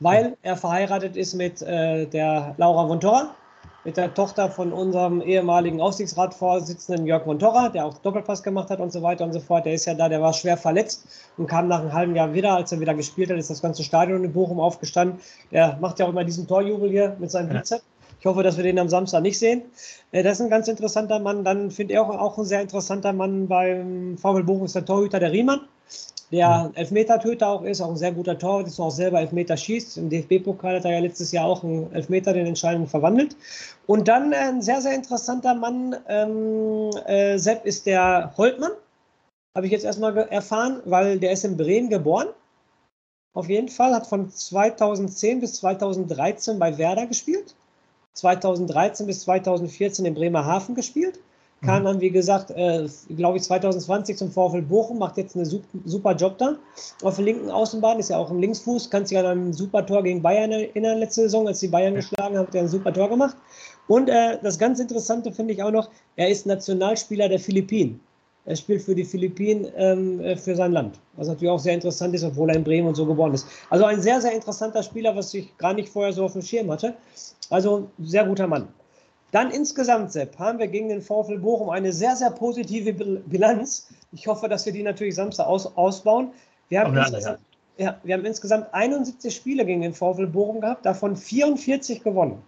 weil 0.00 0.36
er 0.42 0.56
verheiratet 0.56 1.16
ist 1.16 1.34
mit 1.34 1.62
äh, 1.62 2.06
der 2.06 2.54
Laura 2.58 2.86
von 2.86 3.00
Torra, 3.00 3.34
mit 3.86 3.96
der 3.96 4.12
Tochter 4.12 4.50
von 4.50 4.72
unserem 4.72 5.22
ehemaligen 5.22 5.80
Aufsichtsratsvorsitzenden 5.80 7.06
Jörg 7.06 7.22
von 7.22 7.38
Torra, 7.38 7.68
der 7.68 7.86
auch 7.86 7.96
Doppelpass 7.98 8.42
gemacht 8.42 8.68
hat 8.68 8.80
und 8.80 8.92
so 8.92 9.00
weiter 9.00 9.22
und 9.24 9.32
so 9.32 9.38
fort. 9.38 9.64
Der 9.64 9.74
ist 9.74 9.84
ja 9.84 9.94
da, 9.94 10.08
der 10.08 10.20
war 10.20 10.32
schwer 10.32 10.56
verletzt 10.56 11.06
und 11.36 11.46
kam 11.46 11.68
nach 11.68 11.80
einem 11.80 11.92
halben 11.92 12.16
Jahr 12.16 12.34
wieder. 12.34 12.56
Als 12.56 12.72
er 12.72 12.80
wieder 12.80 12.94
gespielt 12.94 13.30
hat, 13.30 13.38
ist 13.38 13.48
das 13.48 13.62
ganze 13.62 13.84
Stadion 13.84 14.24
in 14.24 14.32
Bochum 14.32 14.58
aufgestanden. 14.58 15.20
Der 15.52 15.78
macht 15.80 16.00
ja 16.00 16.06
auch 16.06 16.10
immer 16.10 16.24
diesen 16.24 16.48
Torjubel 16.48 16.90
hier 16.90 17.16
mit 17.20 17.30
seinem 17.30 17.50
Bizeps. 17.50 17.84
Ich 18.18 18.26
hoffe, 18.26 18.42
dass 18.42 18.56
wir 18.56 18.64
den 18.64 18.80
am 18.80 18.88
Samstag 18.88 19.22
nicht 19.22 19.38
sehen. 19.38 19.62
Äh, 20.10 20.24
das 20.24 20.40
ist 20.40 20.40
ein 20.40 20.50
ganz 20.50 20.66
interessanter 20.66 21.20
Mann. 21.20 21.44
Dann 21.44 21.70
finde 21.70 21.94
ich 21.94 22.00
auch, 22.00 22.08
auch 22.08 22.38
ein 22.38 22.44
sehr 22.44 22.62
interessanter 22.62 23.12
Mann 23.12 23.46
beim 23.46 24.18
VfL 24.18 24.42
Bochum 24.42 24.64
ist 24.64 24.74
der 24.74 24.84
Torhüter 24.84 25.20
der 25.20 25.30
Riemann 25.30 25.60
der 26.32 26.72
Elfmetertöter 26.74 27.48
auch 27.48 27.62
ist, 27.62 27.80
auch 27.80 27.90
ein 27.90 27.96
sehr 27.96 28.10
guter 28.10 28.36
Torwart, 28.36 28.66
ist 28.66 28.80
auch 28.80 28.90
selber 28.90 29.20
Elfmeter 29.20 29.56
schießt. 29.56 29.96
Im 29.98 30.10
DFB-Pokal 30.10 30.76
hat 30.76 30.84
er 30.84 30.92
ja 30.92 30.98
letztes 30.98 31.30
Jahr 31.30 31.46
auch 31.46 31.62
einen 31.62 31.92
Elfmeter 31.92 32.32
den 32.32 32.46
Entscheidenden 32.46 32.88
verwandelt. 32.88 33.36
Und 33.86 34.08
dann 34.08 34.32
äh, 34.32 34.36
ein 34.36 34.62
sehr, 34.62 34.80
sehr 34.80 34.94
interessanter 34.94 35.54
Mann, 35.54 35.94
ähm, 36.08 36.90
äh, 37.06 37.38
Sepp, 37.38 37.64
ist 37.64 37.86
der 37.86 38.32
Holtmann. 38.36 38.72
Habe 39.54 39.66
ich 39.66 39.72
jetzt 39.72 39.84
erstmal 39.84 40.16
erfahren, 40.16 40.82
weil 40.84 41.20
der 41.20 41.30
ist 41.30 41.44
in 41.44 41.56
Bremen 41.56 41.88
geboren. 41.88 42.28
Auf 43.32 43.48
jeden 43.48 43.68
Fall, 43.68 43.94
hat 43.94 44.06
von 44.06 44.28
2010 44.28 45.40
bis 45.40 45.54
2013 45.54 46.58
bei 46.58 46.76
Werder 46.76 47.06
gespielt. 47.06 47.54
2013 48.14 49.06
bis 49.06 49.20
2014 49.20 50.06
in 50.06 50.14
Bremerhaven 50.14 50.74
gespielt 50.74 51.20
kam 51.62 51.84
dann, 51.84 52.00
wie 52.00 52.10
gesagt, 52.10 52.50
äh, 52.50 52.86
glaube 53.16 53.38
ich, 53.38 53.44
2020 53.44 54.16
zum 54.16 54.30
VfL 54.30 54.62
Bochum, 54.62 54.98
macht 54.98 55.16
jetzt 55.16 55.36
einen 55.36 55.46
super 55.84 56.14
Job 56.14 56.38
da. 56.38 56.56
Auf 57.02 57.16
der 57.16 57.24
linken 57.24 57.50
Außenbahn 57.50 57.98
ist 57.98 58.10
ja 58.10 58.18
auch 58.18 58.30
ein 58.30 58.38
Linksfuß, 58.38 58.90
kann 58.90 59.06
sich 59.06 59.16
an 59.16 59.26
einem 59.26 59.52
super 59.52 59.84
Tor 59.84 60.02
gegen 60.02 60.22
Bayern 60.22 60.52
erinnern 60.52 60.98
letzte 60.98 61.22
Saison, 61.22 61.46
als 61.46 61.60
die 61.60 61.68
Bayern 61.68 61.94
geschlagen 61.94 62.36
haben, 62.36 62.46
hat 62.46 62.54
er 62.54 62.62
ein 62.62 62.68
super 62.68 62.92
Tor 62.92 63.08
gemacht. 63.08 63.36
Und 63.88 64.08
äh, 64.08 64.38
das 64.42 64.58
ganz 64.58 64.80
Interessante 64.80 65.32
finde 65.32 65.54
ich 65.54 65.62
auch 65.62 65.70
noch, 65.70 65.88
er 66.16 66.28
ist 66.28 66.46
Nationalspieler 66.46 67.28
der 67.28 67.38
Philippinen. 67.38 68.00
Er 68.44 68.54
spielt 68.54 68.82
für 68.82 68.94
die 68.94 69.04
Philippinen 69.04 69.66
ähm, 69.76 70.20
äh, 70.20 70.36
für 70.36 70.54
sein 70.54 70.70
Land, 70.70 71.00
was 71.16 71.26
natürlich 71.26 71.50
auch 71.50 71.58
sehr 71.58 71.74
interessant 71.74 72.14
ist, 72.14 72.22
obwohl 72.22 72.50
er 72.50 72.56
in 72.56 72.64
Bremen 72.64 72.86
und 72.86 72.94
so 72.94 73.04
geboren 73.04 73.34
ist. 73.34 73.46
Also 73.70 73.84
ein 73.86 74.00
sehr, 74.00 74.20
sehr 74.20 74.32
interessanter 74.32 74.84
Spieler, 74.84 75.16
was 75.16 75.34
ich 75.34 75.56
gar 75.58 75.74
nicht 75.74 75.88
vorher 75.88 76.12
so 76.12 76.24
auf 76.24 76.32
dem 76.32 76.42
Schirm 76.42 76.70
hatte. 76.70 76.94
Also 77.50 77.88
sehr 77.98 78.24
guter 78.24 78.46
Mann. 78.46 78.68
Dann 79.32 79.50
insgesamt, 79.50 80.12
Sepp, 80.12 80.38
haben 80.38 80.58
wir 80.58 80.68
gegen 80.68 80.88
den 80.88 81.02
VfL 81.02 81.38
Bochum 81.38 81.70
eine 81.70 81.92
sehr, 81.92 82.16
sehr 82.16 82.30
positive 82.30 82.92
Bilanz. 82.92 83.88
Ich 84.12 84.26
hoffe, 84.26 84.48
dass 84.48 84.64
wir 84.66 84.72
die 84.72 84.82
natürlich 84.82 85.14
Samstag 85.14 85.46
aus, 85.46 85.76
ausbauen. 85.76 86.30
Wir 86.68 86.80
haben, 86.80 86.96
insgesamt, 86.96 87.40
ja, 87.76 87.98
wir 88.02 88.14
haben 88.14 88.24
insgesamt 88.24 88.72
71 88.72 89.34
Spiele 89.34 89.64
gegen 89.64 89.82
den 89.82 89.94
VfL 89.94 90.26
Bochum 90.26 90.60
gehabt, 90.60 90.86
davon 90.86 91.16
44 91.16 92.02
gewonnen, 92.02 92.42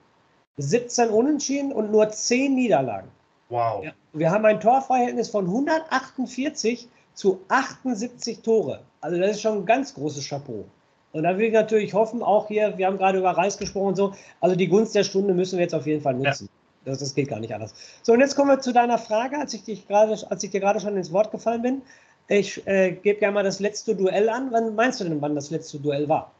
17 0.56 1.10
Unentschieden 1.10 1.72
und 1.72 1.90
nur 1.90 2.08
10 2.08 2.54
Niederlagen. 2.54 3.08
Wow. 3.48 3.84
Ja, 3.84 3.92
wir 4.12 4.30
haben 4.30 4.44
ein 4.44 4.60
Torverhältnis 4.60 5.28
von 5.30 5.46
148 5.46 6.88
zu 7.14 7.40
78 7.48 8.40
Tore. 8.40 8.80
Also 9.00 9.18
das 9.18 9.32
ist 9.32 9.40
schon 9.40 9.58
ein 9.58 9.66
ganz 9.66 9.94
großes 9.94 10.28
Chapeau. 10.28 10.64
Und 11.12 11.22
da 11.22 11.36
will 11.38 11.46
ich 11.46 11.52
natürlich 11.52 11.94
hoffen, 11.94 12.22
auch 12.22 12.48
hier, 12.48 12.76
wir 12.76 12.86
haben 12.86 12.98
gerade 12.98 13.18
über 13.18 13.30
Reis 13.30 13.56
gesprochen 13.56 13.88
und 13.88 13.96
so, 13.96 14.12
also 14.40 14.54
die 14.54 14.68
Gunst 14.68 14.94
der 14.94 15.04
Stunde 15.04 15.32
müssen 15.32 15.56
wir 15.56 15.64
jetzt 15.64 15.74
auf 15.74 15.86
jeden 15.86 16.02
Fall 16.02 16.14
nutzen. 16.14 16.48
Ja. 16.52 16.57
Das, 16.88 16.98
das 16.98 17.14
geht 17.14 17.28
gar 17.28 17.40
nicht 17.40 17.54
anders. 17.54 17.74
So, 18.02 18.12
und 18.12 18.20
jetzt 18.20 18.34
kommen 18.34 18.50
wir 18.50 18.60
zu 18.60 18.72
deiner 18.72 18.98
Frage, 18.98 19.38
als 19.38 19.54
ich, 19.54 19.64
dich 19.64 19.86
grade, 19.86 20.18
als 20.30 20.42
ich 20.42 20.50
dir 20.50 20.60
gerade 20.60 20.80
schon 20.80 20.96
ins 20.96 21.12
Wort 21.12 21.30
gefallen 21.30 21.62
bin. 21.62 21.82
Ich 22.28 22.66
äh, 22.66 22.92
gebe 22.92 23.20
ja 23.22 23.30
mal 23.30 23.44
das 23.44 23.60
letzte 23.60 23.96
Duell 23.96 24.28
an. 24.28 24.48
Wann 24.52 24.74
meinst 24.74 25.00
du 25.00 25.04
denn, 25.04 25.20
wann 25.22 25.34
das 25.34 25.50
letzte 25.50 25.78
Duell 25.78 26.08
war? 26.08 26.32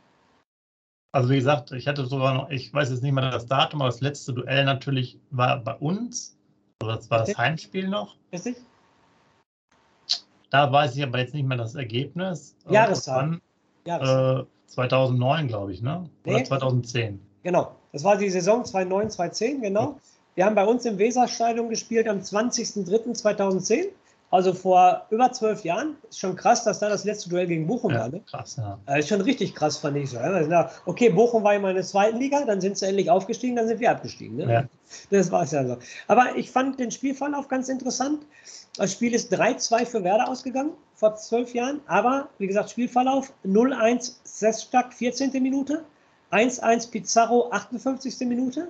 Also 1.12 1.30
wie 1.30 1.36
gesagt, 1.36 1.72
ich 1.72 1.88
hatte 1.88 2.04
sogar 2.04 2.34
noch, 2.34 2.50
ich 2.50 2.72
weiß 2.72 2.90
jetzt 2.90 3.02
nicht 3.02 3.12
mehr 3.12 3.30
das 3.30 3.46
Datum, 3.46 3.80
aber 3.80 3.90
das 3.90 4.02
letzte 4.02 4.34
Duell 4.34 4.64
natürlich 4.64 5.18
war 5.30 5.58
bei 5.58 5.74
uns. 5.74 6.36
Also 6.80 6.94
das 6.94 7.10
war 7.10 7.18
das 7.20 7.36
Heimspiel 7.36 7.88
noch. 7.88 8.16
Richtig. 8.32 8.56
Da 10.50 10.70
weiß 10.70 10.96
ich 10.96 11.02
aber 11.02 11.18
jetzt 11.18 11.34
nicht 11.34 11.46
mehr 11.46 11.56
das 11.56 11.74
Ergebnis. 11.74 12.54
Jahreszahl. 12.68 13.40
Äh, 13.84 14.44
2009, 14.66 15.48
glaube 15.48 15.72
ich, 15.72 15.82
ne? 15.82 16.08
Oder 16.24 16.38
nee. 16.38 16.44
2010. 16.44 17.20
Genau. 17.42 17.74
Das 17.92 18.04
war 18.04 18.16
die 18.16 18.28
Saison 18.28 18.64
2009, 18.64 19.10
2010, 19.10 19.62
genau. 19.62 19.98
Wir 20.38 20.46
haben 20.46 20.54
bei 20.54 20.64
uns 20.64 20.84
im 20.84 20.98
Weserstadion 20.98 21.68
gespielt 21.68 22.06
am 22.06 22.20
20.03.2010, 22.20 23.88
also 24.30 24.54
vor 24.54 25.04
über 25.10 25.32
zwölf 25.32 25.64
Jahren. 25.64 25.96
Ist 26.08 26.20
schon 26.20 26.36
krass, 26.36 26.62
dass 26.62 26.78
da 26.78 26.88
das 26.88 27.02
letzte 27.02 27.28
Duell 27.28 27.48
gegen 27.48 27.66
Bochum 27.66 27.90
ja, 27.90 28.02
war. 28.02 28.08
Ne? 28.08 28.20
Krass, 28.30 28.54
ja. 28.56 28.78
Das 28.86 29.00
ist 29.00 29.08
schon 29.08 29.20
richtig 29.20 29.56
krass, 29.56 29.78
fand 29.78 29.96
ich 29.96 30.10
so. 30.10 30.18
Okay, 30.86 31.08
Bochum 31.08 31.42
war 31.42 31.56
immer 31.56 31.70
in 31.70 31.74
der 31.74 31.84
zweiten 31.84 32.18
Liga, 32.18 32.44
dann 32.44 32.60
sind 32.60 32.78
sie 32.78 32.86
endlich 32.86 33.10
aufgestiegen, 33.10 33.56
dann 33.56 33.66
sind 33.66 33.80
wir 33.80 33.90
abgestiegen. 33.90 34.36
Ne? 34.36 34.44
Ja. 34.52 34.64
Das 35.10 35.32
war 35.32 35.42
es 35.42 35.50
ja 35.50 35.66
so. 35.66 35.76
Aber 36.06 36.36
ich 36.36 36.52
fand 36.52 36.78
den 36.78 36.92
Spielverlauf 36.92 37.48
ganz 37.48 37.68
interessant. 37.68 38.24
Das 38.76 38.92
Spiel 38.92 39.14
ist 39.14 39.34
3-2 39.34 39.86
für 39.86 40.04
Werder 40.04 40.28
ausgegangen 40.28 40.70
vor 40.94 41.16
zwölf 41.16 41.52
Jahren, 41.52 41.80
aber 41.88 42.28
wie 42.38 42.46
gesagt, 42.46 42.70
Spielverlauf 42.70 43.32
0-1 43.44 44.18
Sestak, 44.22 44.94
14. 44.94 45.32
Minute, 45.42 45.82
1-1 46.30 46.92
Pizarro, 46.92 47.50
58. 47.50 48.20
Minute, 48.20 48.68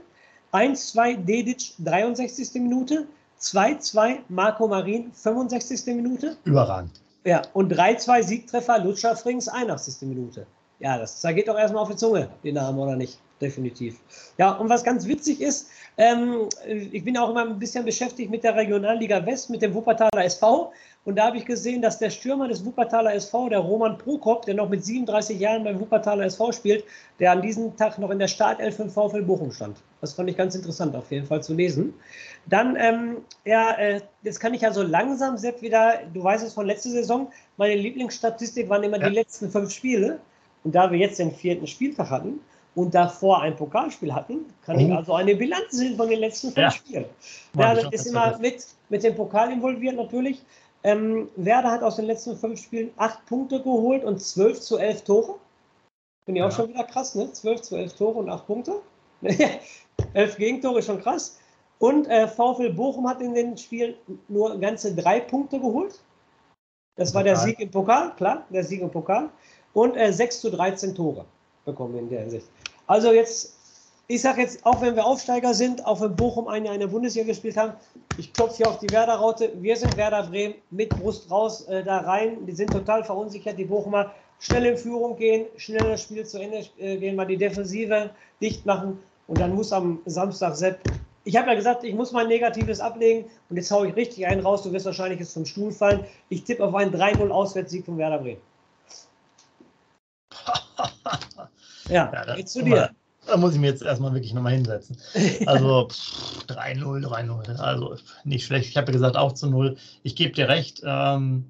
1-2 0.53 1.25
Dedic, 1.25 1.75
63. 1.79 2.63
Minute, 2.63 3.07
2-2 3.41 4.19
Marco 4.29 4.69
Marin, 4.69 5.13
65. 5.13 5.95
Minute. 5.95 6.37
Überragend. 6.45 7.01
Ja, 7.25 7.43
und 7.53 7.73
3-2 7.73 8.23
Siegtreffer 8.23 8.79
Lutscher 8.79 9.17
Frings, 9.17 9.49
81. 9.49 10.09
Minute. 10.09 10.47
Ja, 10.81 10.99
das 10.99 11.21
geht 11.23 11.49
doch 11.49 11.59
erstmal 11.59 11.83
auf 11.83 11.91
die 11.91 11.97
Zunge, 11.97 12.29
die 12.43 12.53
Namen, 12.53 12.79
oder 12.79 12.97
nicht? 12.97 13.19
Definitiv. 13.41 14.01
Ja, 14.37 14.53
und 14.53 14.69
was 14.69 14.83
ganz 14.83 15.07
witzig 15.07 15.41
ist, 15.41 15.69
ähm, 15.97 16.49
ich 16.67 17.05
bin 17.05 17.17
auch 17.17 17.31
immer 17.31 17.43
ein 17.43 17.59
bisschen 17.59 17.85
beschäftigt 17.85 18.31
mit 18.31 18.43
der 18.43 18.57
Regionalliga 18.57 19.25
West, 19.25 19.51
mit 19.51 19.63
dem 19.63 19.75
Wuppertaler 19.75 20.25
SV. 20.25 20.73
Und 21.09 21.17
da 21.17 21.29
habe 21.29 21.39
ich 21.39 21.47
gesehen, 21.47 21.81
dass 21.81 21.99
der 21.99 22.11
Stürmer 22.11 22.49
des 22.49 22.67
Wuppertaler 22.67 23.15
SV, 23.15 23.49
der 23.49 23.61
Roman 23.61 23.97
Prokop, 23.97 24.45
der 24.45 24.55
noch 24.55 24.69
mit 24.69 24.85
37 24.85 25.41
Jahren 25.41 25.65
beim 25.65 25.81
Wuppertaler 25.81 26.27
SV 26.27 26.53
spielt, 26.53 26.85
der 27.19 27.33
an 27.33 27.41
diesem 27.41 27.75
Tag 27.79 27.99
noch 27.99 28.11
in 28.11 28.19
der 28.19 28.29
Startelf 28.29 28.77
von 28.77 28.91
VfL 28.91 29.23
Bochum 29.23 29.51
stand. 29.51 29.79
Das 30.03 30.13
fand 30.13 30.29
ich 30.29 30.37
ganz 30.37 30.55
interessant, 30.55 30.95
auf 30.95 31.11
jeden 31.11 31.25
Fall 31.25 31.43
zu 31.43 31.55
lesen. 31.55 31.95
Dann, 32.45 32.77
ähm, 32.79 33.17
ja, 33.47 33.71
äh, 33.79 34.03
jetzt 34.23 34.39
kann 34.39 34.53
ich 34.53 34.61
ja 34.61 34.71
so 34.71 34.83
langsam, 34.83 35.39
Sepp, 35.39 35.63
wieder, 35.63 35.95
du 36.13 36.23
weißt 36.23 36.45
es 36.45 36.53
von 36.53 36.67
letzter 36.67 36.91
Saison, 36.91 37.29
meine 37.57 37.77
Lieblingsstatistik 37.77 38.69
waren 38.69 38.83
immer 38.83 39.01
ja. 39.01 39.09
die 39.09 39.15
letzten 39.15 39.51
fünf 39.51 39.73
Spiele. 39.73 40.21
Und 40.63 40.75
da 40.75 40.93
wir 40.93 40.99
jetzt 40.99 41.19
den 41.19 41.33
vierten 41.33 41.67
Spieltag 41.67 42.11
hatten 42.11 42.39
und 42.75 42.95
davor 42.95 43.41
ein 43.41 43.57
Pokalspiel 43.57 44.15
hatten, 44.15 44.45
kann 44.67 44.77
oh. 44.77 44.81
ich 44.81 44.93
also 44.93 45.15
eine 45.15 45.35
Bilanz 45.35 45.71
sehen 45.71 45.97
von 45.97 46.11
den 46.11 46.21
letzten 46.21 46.49
fünf 46.49 46.59
ja. 46.59 46.71
Spielen. 46.71 47.07
Ja, 47.57 47.75
das 47.75 47.91
ist 47.93 48.07
immer 48.09 48.37
mit, 48.39 48.67
mit 48.91 49.03
dem 49.03 49.15
Pokal 49.15 49.51
involviert 49.51 49.97
natürlich. 49.97 50.43
Ähm, 50.89 51.29
Werder 51.37 51.71
hat 51.71 51.83
aus 51.83 51.97
den 51.97 52.07
letzten 52.07 52.35
fünf 52.35 52.63
Spielen 52.63 52.91
acht 52.97 53.27
Punkte 53.27 53.63
geholt 53.63 54.05
und 54.05 54.23
zwölf 54.23 54.59
zu 54.59 54.79
elf 54.79 55.03
Tore. 55.03 55.35
Finde 56.25 56.39
ich 56.39 56.45
auch 56.45 56.51
ja. 56.51 56.57
schon 56.57 56.69
wieder 56.71 56.85
krass, 56.85 57.15
ne? 57.15 57.31
Zwölf 57.31 57.61
zu 57.61 57.77
elf 57.77 57.93
Tore 57.93 58.19
und 58.19 58.31
acht 58.31 58.47
Punkte. 58.47 58.81
elf 60.15 60.37
Gegentore 60.39 60.79
ist 60.79 60.87
schon 60.87 61.03
krass. 61.03 61.39
Und 61.79 62.07
äh, 62.07 62.27
VfL 62.27 62.73
Bochum 62.73 63.07
hat 63.07 63.21
in 63.21 63.35
den 63.35 63.59
Spielen 63.59 63.97
nur 64.29 64.59
ganze 64.59 64.95
drei 64.95 65.21
Punkte 65.21 65.61
geholt. 65.61 66.01
Das 66.97 67.15
war 67.15 67.23
der 67.23 67.37
Sieg 67.37 67.61
im 67.61 67.71
Pokal, 67.71 68.17
klar, 68.17 68.47
der 68.49 68.65
Sieg 68.65 68.81
im 68.81 68.91
Pokal. 68.91 69.29
Und 69.75 69.95
äh, 69.95 70.11
6 70.11 70.41
zu 70.41 70.51
13 70.51 70.95
Tore 70.95 71.27
bekommen 71.67 71.93
wir 71.93 72.01
in 72.01 72.09
der 72.09 72.21
Hinsicht. 72.21 72.49
Also 72.87 73.13
jetzt 73.13 73.58
ich 74.11 74.23
sage 74.23 74.41
jetzt, 74.41 74.65
auch 74.65 74.81
wenn 74.81 74.97
wir 74.97 75.05
Aufsteiger 75.05 75.53
sind, 75.53 75.85
auch 75.85 76.01
wenn 76.01 76.17
Bochum 76.17 76.49
ein 76.49 76.65
Jahr 76.65 76.73
in 76.73 76.81
der 76.81 76.87
Bundesliga 76.87 77.27
gespielt 77.27 77.59
haben, 77.59 77.75
ich 78.17 78.33
klopfe 78.33 78.57
hier 78.57 78.69
auf 78.69 78.79
die 78.79 78.91
Werder-Raute. 78.91 79.53
Wir 79.61 79.77
sind 79.77 79.95
Werder 79.99 80.23
Bremen 80.27 80.55
mit 80.71 80.89
Brust 80.89 81.31
raus 81.31 81.69
äh, 81.69 81.85
da 81.85 81.99
rein. 81.99 82.47
Die 82.47 82.53
sind 82.53 82.73
total 82.73 83.05
verunsichert, 83.05 83.59
die 83.59 83.67
Bochumer. 83.67 84.11
schnell 84.41 84.65
in 84.65 84.79
Führung 84.79 85.17
gehen, 85.17 85.47
schnell 85.57 85.91
das 85.91 86.03
Spiel 86.03 86.25
zu 86.25 86.39
Ende 86.39 86.65
äh, 86.79 86.97
gehen, 86.97 87.17
mal 87.17 87.27
die 87.27 87.37
Defensive 87.37 88.11
dicht 88.41 88.65
machen 88.65 88.99
und 89.27 89.39
dann 89.39 89.55
muss 89.55 89.73
am 89.73 90.01
Samstag 90.07 90.57
Sepp. 90.57 90.81
Ich 91.25 91.37
habe 91.37 91.49
ja 91.49 91.55
gesagt, 91.55 91.85
ich 91.85 91.95
muss 91.95 92.13
mein 92.13 92.29
Negatives 92.29 92.81
ablegen 92.81 93.29
und 93.51 93.57
jetzt 93.57 93.71
haue 93.71 93.89
ich 93.89 93.97
richtig 93.97 94.27
einen 94.27 94.41
raus. 94.41 94.63
Du 94.63 94.73
wirst 94.73 94.87
wahrscheinlich 94.87 95.21
jetzt 95.21 95.35
zum 95.35 95.45
Stuhl 95.45 95.71
fallen. 95.71 96.05
Ich 96.31 96.45
tippe 96.45 96.65
auf 96.65 96.75
einen 96.75 96.95
3-0 96.95 97.29
Auswärtssieg 97.29 97.85
von 97.85 97.99
Werder 97.99 98.19
Bremen. 98.19 98.41
ja, 101.91 102.11
ja 102.11 102.37
jetzt 102.37 102.55
zu 102.55 102.63
dir. 102.63 102.91
Da 103.29 103.37
muss 103.37 103.55
ich 103.55 103.61
mir 103.61 103.69
jetzt 103.69 103.83
erstmal 103.83 104.15
wirklich 104.15 104.33
nochmal 104.33 104.55
hinsetzen. 104.55 104.97
Also 105.47 105.89
3-0, 106.49 107.07
3-0. 107.07 107.57
Also 107.57 107.97
nicht 108.25 108.47
schlecht. 108.47 108.71
Ich 108.71 108.77
habe 108.77 108.87
ja 108.89 108.93
gesagt, 108.93 109.17
auch 109.17 109.33
zu 109.33 109.49
0. 109.49 109.77
Ich 110.03 110.17
gebe 110.17 110.33
dir 110.33 110.49
recht. 110.49 110.83
Ähm, 110.85 111.45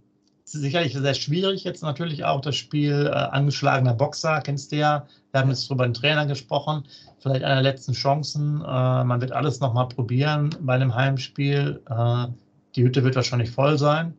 sicherlich 0.45 0.95
sehr 0.95 1.15
schwierig 1.15 1.65
jetzt 1.65 1.83
natürlich 1.83 2.25
auch 2.25 2.41
das 2.41 2.57
Spiel 2.57 3.07
äh, 3.07 3.11
angeschlagener 3.11 3.95
Boxer, 3.95 4.41
kennst 4.41 4.73
du 4.73 4.77
ja. 4.77 5.07
Wir 5.31 5.41
haben 5.41 5.51
jetzt 5.51 5.69
drüber 5.69 5.85
den 5.85 5.95
Trainer 5.95 6.27
gesprochen. 6.27 6.85
Vielleicht 7.21 7.45
einer 7.45 7.63
der 7.63 7.73
letzten 7.73 7.93
Chancen. 7.93 8.61
Äh, 8.63 9.05
man 9.05 9.21
wird 9.21 9.33
alles 9.33 9.61
nochmal 9.61 9.89
probieren 9.89 10.51
bei 10.61 10.75
einem 10.75 10.95
Heimspiel. 10.95 11.83
Äh, 11.89 12.27
die 12.75 12.85
Hütte 12.85 13.05
wird 13.05 13.17
wahrscheinlich 13.17 13.51
voll 13.51 13.79
sein. 13.79 14.15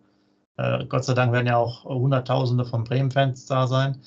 Äh, 0.58 0.86
Gott 0.86 1.06
sei 1.06 1.14
Dank 1.14 1.32
werden 1.32 1.48
ja 1.48 1.58
auch 1.58 1.86
Hunderttausende 1.86 2.66
von 2.66 2.84
Bremen-Fans 2.84 3.46
da 3.46 3.66
sein. 3.68 3.98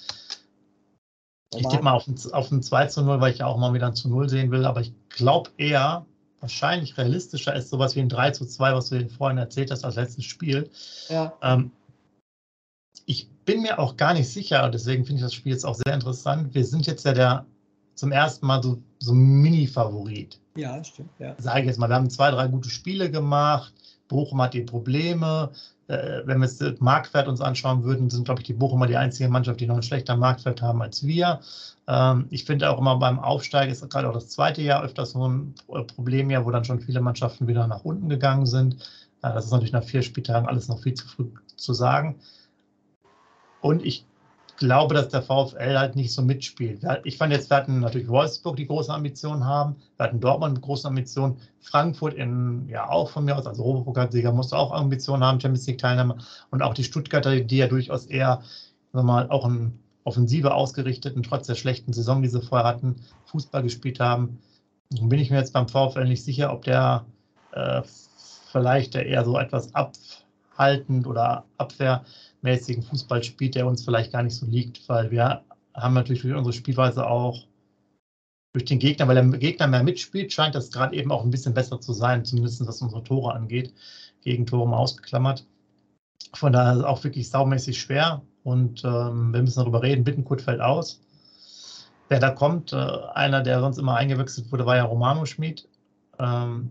Ich 1.54 1.66
tippe 1.68 1.82
mal 1.82 1.92
auf 1.92 2.06
ein, 2.06 2.16
auf 2.32 2.50
ein 2.50 2.62
2 2.62 2.86
zu 2.86 3.02
0, 3.02 3.20
weil 3.20 3.32
ich 3.32 3.38
ja 3.38 3.46
auch 3.46 3.58
mal 3.58 3.74
wieder 3.74 3.86
ein 3.86 3.94
zu 3.94 4.08
0 4.08 4.28
sehen 4.28 4.50
will. 4.50 4.64
Aber 4.64 4.80
ich 4.80 4.92
glaube 5.10 5.50
eher, 5.58 6.06
wahrscheinlich 6.40 6.96
realistischer 6.96 7.54
ist 7.54 7.70
sowas 7.70 7.94
wie 7.94 8.00
ein 8.00 8.08
3 8.08 8.30
zu 8.30 8.46
2, 8.46 8.74
was 8.74 8.88
du 8.88 9.08
vorhin 9.08 9.38
erzählt 9.38 9.70
hast 9.70 9.84
als 9.84 9.96
letztes 9.96 10.24
Spiel. 10.24 10.70
Ja. 11.08 11.32
Ähm, 11.42 11.70
ich 13.06 13.28
bin 13.44 13.62
mir 13.62 13.78
auch 13.78 13.96
gar 13.96 14.14
nicht 14.14 14.28
sicher, 14.28 14.68
deswegen 14.70 15.04
finde 15.04 15.20
ich 15.20 15.24
das 15.24 15.34
Spiel 15.34 15.52
jetzt 15.52 15.64
auch 15.64 15.74
sehr 15.74 15.94
interessant. 15.94 16.54
Wir 16.54 16.64
sind 16.64 16.86
jetzt 16.86 17.04
ja 17.04 17.12
der 17.12 17.46
zum 17.94 18.12
ersten 18.12 18.46
Mal 18.46 18.62
so, 18.62 18.78
so 18.98 19.12
Mini-Favorit. 19.12 20.40
Ja, 20.56 20.82
stimmt. 20.82 21.10
Ja. 21.18 21.34
Sage 21.38 21.60
ich 21.60 21.66
jetzt 21.66 21.78
mal, 21.78 21.88
wir 21.88 21.96
haben 21.96 22.10
zwei, 22.10 22.30
drei 22.30 22.48
gute 22.48 22.70
Spiele 22.70 23.10
gemacht. 23.10 23.72
Bochum 24.08 24.42
hat 24.42 24.54
die 24.54 24.62
Probleme 24.62 25.50
äh, 25.92 26.26
wenn 26.26 26.38
wir 26.38 26.46
jetzt 26.46 26.60
das 26.60 26.80
Marktwert 26.80 27.28
uns 27.28 27.40
anschauen 27.40 27.84
würden, 27.84 28.08
sind, 28.08 28.24
glaube 28.24 28.40
ich, 28.40 28.46
die 28.46 28.54
Bochumer 28.54 28.86
die 28.86 28.96
einzige 28.96 29.28
Mannschaft, 29.28 29.60
die 29.60 29.66
noch 29.66 29.74
einen 29.74 29.82
schlechteren 29.82 30.20
Marktwert 30.20 30.62
haben 30.62 30.80
als 30.80 31.06
wir. 31.06 31.40
Ähm, 31.86 32.26
ich 32.30 32.44
finde 32.44 32.70
auch 32.70 32.78
immer 32.78 32.96
beim 32.96 33.18
Aufsteigen 33.18 33.70
ist 33.70 33.88
gerade 33.90 34.08
auch 34.08 34.14
das 34.14 34.28
zweite 34.28 34.62
Jahr 34.62 34.82
öfters 34.82 35.10
so 35.12 35.28
ein 35.28 35.54
äh, 35.68 35.82
Problemjahr, 35.82 36.46
wo 36.46 36.50
dann 36.50 36.64
schon 36.64 36.80
viele 36.80 37.00
Mannschaften 37.00 37.46
wieder 37.46 37.66
nach 37.66 37.84
unten 37.84 38.08
gegangen 38.08 38.46
sind. 38.46 38.74
Äh, 39.22 39.34
das 39.34 39.44
ist 39.44 39.50
natürlich 39.50 39.72
nach 39.72 39.84
vier 39.84 40.02
Spieltagen 40.02 40.48
alles 40.48 40.68
noch 40.68 40.80
viel 40.80 40.94
zu 40.94 41.06
früh 41.06 41.26
zu 41.56 41.74
sagen. 41.74 42.16
Und 43.60 43.84
ich 43.84 44.04
glaube, 44.62 44.94
dass 44.94 45.08
der 45.08 45.22
VfL 45.22 45.76
halt 45.76 45.96
nicht 45.96 46.12
so 46.12 46.22
mitspielt. 46.22 46.82
Ich 47.02 47.18
fand 47.18 47.32
jetzt, 47.32 47.50
wir 47.50 47.56
hatten 47.56 47.80
natürlich 47.80 48.08
Wolfsburg, 48.08 48.56
die 48.56 48.66
große 48.66 48.92
Ambitionen 48.92 49.44
haben. 49.44 49.76
Wir 49.96 50.06
hatten 50.06 50.20
Dortmund 50.20 50.54
mit 50.54 50.62
großen 50.62 50.86
Ambitionen. 50.86 51.36
Frankfurt 51.60 52.14
in, 52.14 52.68
ja, 52.68 52.88
auch 52.88 53.10
von 53.10 53.24
mir 53.24 53.36
aus, 53.36 53.46
also 53.46 53.64
Europapokalsieger 53.64 54.30
musste 54.32 54.56
auch 54.56 54.72
Ambitionen 54.72 55.24
haben, 55.24 55.40
Champions 55.40 55.66
League 55.66 55.78
Teilnahme. 55.78 56.18
Und 56.50 56.62
auch 56.62 56.74
die 56.74 56.84
Stuttgarter, 56.84 57.40
die 57.40 57.56
ja 57.56 57.66
durchaus 57.66 58.06
eher, 58.06 58.42
sagen 58.92 59.06
mal, 59.06 59.28
auch 59.30 59.50
Offensive 60.04 60.54
ausgerichtet 60.54 61.16
und 61.16 61.24
trotz 61.24 61.48
der 61.48 61.56
schlechten 61.56 61.92
Saison, 61.92 62.22
die 62.22 62.28
sie 62.28 62.40
vorher 62.40 62.66
hatten, 62.66 62.96
Fußball 63.26 63.64
gespielt 63.64 63.98
haben. 63.98 64.38
Nun 64.90 65.08
bin 65.08 65.18
ich 65.18 65.30
mir 65.30 65.38
jetzt 65.38 65.52
beim 65.52 65.68
VfL 65.68 66.04
nicht 66.04 66.22
sicher, 66.22 66.52
ob 66.52 66.62
der 66.64 67.04
äh, 67.50 67.82
vielleicht 68.52 68.94
eher 68.94 69.24
so 69.24 69.38
etwas 69.38 69.74
abhaltend 69.74 71.06
oder 71.06 71.44
Abwehr 71.58 72.04
mäßigen 72.42 72.82
Fußball 72.82 73.22
spielt, 73.22 73.54
der 73.54 73.66
uns 73.66 73.84
vielleicht 73.84 74.12
gar 74.12 74.22
nicht 74.22 74.36
so 74.36 74.46
liegt, 74.46 74.88
weil 74.88 75.10
wir 75.10 75.42
haben 75.74 75.94
natürlich 75.94 76.22
durch 76.22 76.34
unsere 76.34 76.52
Spielweise 76.52 77.06
auch 77.06 77.46
durch 78.52 78.66
den 78.66 78.78
Gegner, 78.78 79.08
weil 79.08 79.14
der 79.14 79.38
Gegner 79.38 79.66
mehr 79.66 79.82
mitspielt, 79.82 80.32
scheint 80.32 80.54
das 80.54 80.70
gerade 80.70 80.94
eben 80.94 81.10
auch 81.10 81.24
ein 81.24 81.30
bisschen 81.30 81.54
besser 81.54 81.80
zu 81.80 81.92
sein, 81.92 82.24
zumindest 82.24 82.66
was 82.66 82.82
unsere 82.82 83.02
Tore 83.02 83.34
angeht. 83.34 83.72
Gegentore 84.22 84.68
mal 84.68 84.76
ausgeklammert. 84.76 85.46
Von 86.34 86.52
daher 86.52 86.72
ist 86.72 86.78
es 86.78 86.84
auch 86.84 87.02
wirklich 87.02 87.30
saumäßig 87.30 87.80
schwer 87.80 88.22
und 88.44 88.84
ähm, 88.84 89.32
wir 89.32 89.42
müssen 89.42 89.60
darüber 89.60 89.82
reden. 89.82 90.04
Bittenkurt 90.04 90.42
fällt 90.42 90.60
aus. 90.60 91.00
Wer 92.08 92.20
da 92.20 92.30
kommt, 92.30 92.72
äh, 92.72 92.76
einer, 93.14 93.42
der 93.42 93.60
sonst 93.60 93.78
immer 93.78 93.96
eingewechselt 93.96 94.52
wurde, 94.52 94.66
war 94.66 94.76
ja 94.76 94.84
Romano 94.84 95.24
Schmid. 95.24 95.66
Ähm, 96.18 96.70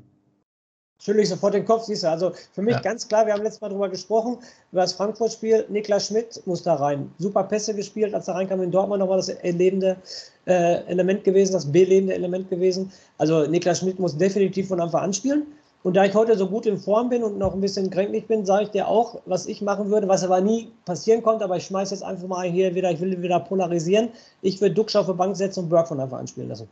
schüttle 1.01 1.23
ich 1.23 1.29
sofort 1.29 1.53
den 1.53 1.65
Kopf, 1.65 1.83
siehst 1.83 2.03
du. 2.03 2.09
Also 2.09 2.31
für 2.53 2.61
mich 2.61 2.75
ja. 2.75 2.81
ganz 2.81 3.07
klar, 3.07 3.25
wir 3.25 3.33
haben 3.33 3.43
letztes 3.43 3.61
Mal 3.61 3.69
darüber 3.69 3.89
gesprochen, 3.89 4.37
über 4.71 4.81
das 4.81 4.93
Frankfurt-Spiel. 4.93 5.65
Niklas 5.69 6.07
Schmidt 6.07 6.41
muss 6.45 6.63
da 6.63 6.75
rein. 6.75 7.11
Super 7.17 7.43
Pässe 7.43 7.73
gespielt, 7.73 8.13
als 8.13 8.27
er 8.27 8.35
reinkam 8.35 8.61
in 8.61 8.71
Dortmund, 8.71 8.99
nochmal 8.99 9.17
das 9.17 9.29
erlebende 9.29 9.97
äh, 10.45 10.83
Element 10.85 11.23
gewesen, 11.23 11.53
das 11.53 11.71
belebende 11.71 12.13
Element 12.13 12.49
gewesen. 12.49 12.91
Also 13.17 13.45
Niklas 13.47 13.79
Schmidt 13.79 13.99
muss 13.99 14.17
definitiv 14.17 14.67
von 14.67 14.79
Anfang 14.79 15.03
an 15.03 15.13
spielen. 15.13 15.47
Und 15.83 15.95
da 15.95 16.05
ich 16.05 16.13
heute 16.13 16.37
so 16.37 16.47
gut 16.47 16.67
in 16.67 16.77
Form 16.77 17.09
bin 17.09 17.23
und 17.23 17.39
noch 17.39 17.55
ein 17.55 17.61
bisschen 17.61 17.89
kränklich 17.89 18.27
bin, 18.27 18.45
sage 18.45 18.65
ich 18.65 18.69
dir 18.69 18.87
auch, 18.87 19.19
was 19.25 19.47
ich 19.47 19.63
machen 19.63 19.89
würde, 19.89 20.07
was 20.07 20.23
aber 20.23 20.39
nie 20.39 20.71
passieren 20.85 21.23
konnte, 21.23 21.43
aber 21.43 21.57
ich 21.57 21.65
schmeiße 21.65 21.95
jetzt 21.95 22.03
einfach 22.03 22.27
mal 22.27 22.47
hier 22.47 22.75
wieder, 22.75 22.91
ich 22.91 22.99
will 22.99 23.19
wieder 23.19 23.39
polarisieren. 23.39 24.09
Ich 24.43 24.61
würde 24.61 24.75
Duxch 24.75 24.95
auf 24.95 25.07
die 25.07 25.13
Bank 25.13 25.35
setzen 25.35 25.61
und 25.61 25.69
Burke 25.69 25.87
von 25.87 25.99
Anfang 25.99 26.19
an 26.19 26.27
spielen 26.27 26.49
lassen. 26.49 26.69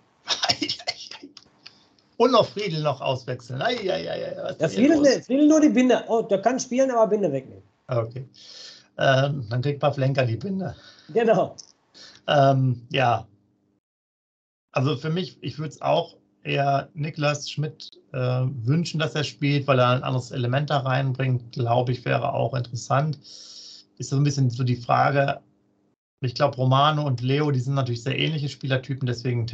Und 2.20 2.34
noch 2.34 2.48
Friedel 2.48 2.82
noch 2.82 3.00
auswechseln. 3.00 3.62
Ei, 3.62 3.78
ei, 3.90 4.12
ei, 4.12 4.54
ja, 4.60 4.68
Friedel, 4.68 5.24
Friedel 5.24 5.48
nur 5.48 5.62
die 5.62 5.70
Binde. 5.70 6.04
Oh, 6.10 6.22
der 6.22 6.42
kann 6.42 6.60
spielen, 6.60 6.92
aber 6.92 7.08
Binde 7.08 7.32
wegnehmen. 7.32 7.64
Okay. 7.88 8.28
Ähm, 8.98 9.48
dann 9.50 9.62
kriegt 9.62 9.80
Pavlenka 9.80 10.26
die 10.26 10.36
Binde. 10.36 10.76
Genau. 11.14 11.56
Ähm, 12.28 12.86
ja. 12.92 13.26
Also 14.74 14.98
für 14.98 15.10
mich, 15.10 15.38
ich 15.40 15.58
würde 15.60 15.70
es 15.70 15.82
auch 15.82 16.18
eher 16.44 16.90
Niklas 16.94 17.50
Schmidt 17.50 17.92
äh, 18.12 18.42
wünschen, 18.66 19.00
dass 19.00 19.16
er 19.16 19.24
spielt, 19.24 19.66
weil 19.68 19.80
er 19.80 19.88
ein 19.88 20.04
anderes 20.04 20.32
Element 20.32 20.70
da 20.72 20.80
reinbringt. 20.80 21.54
Glaube 21.54 21.94
ich, 21.94 22.04
wäre 22.04 22.34
auch 22.34 22.54
interessant. 22.54 23.18
Ist 23.98 24.10
so 24.10 24.18
ein 24.18 24.24
bisschen 24.24 24.50
so 24.50 24.66
die 24.66 24.76
Frage, 24.76 25.40
ich 26.22 26.34
glaube, 26.36 26.58
Romano 26.58 27.06
und 27.06 27.22
Leo, 27.22 27.52
die 27.52 27.60
sind 27.60 27.76
natürlich 27.76 28.04
sehr 28.04 28.20
ähnliche 28.20 28.50
Spielertypen, 28.50 29.08
deswegen 29.08 29.48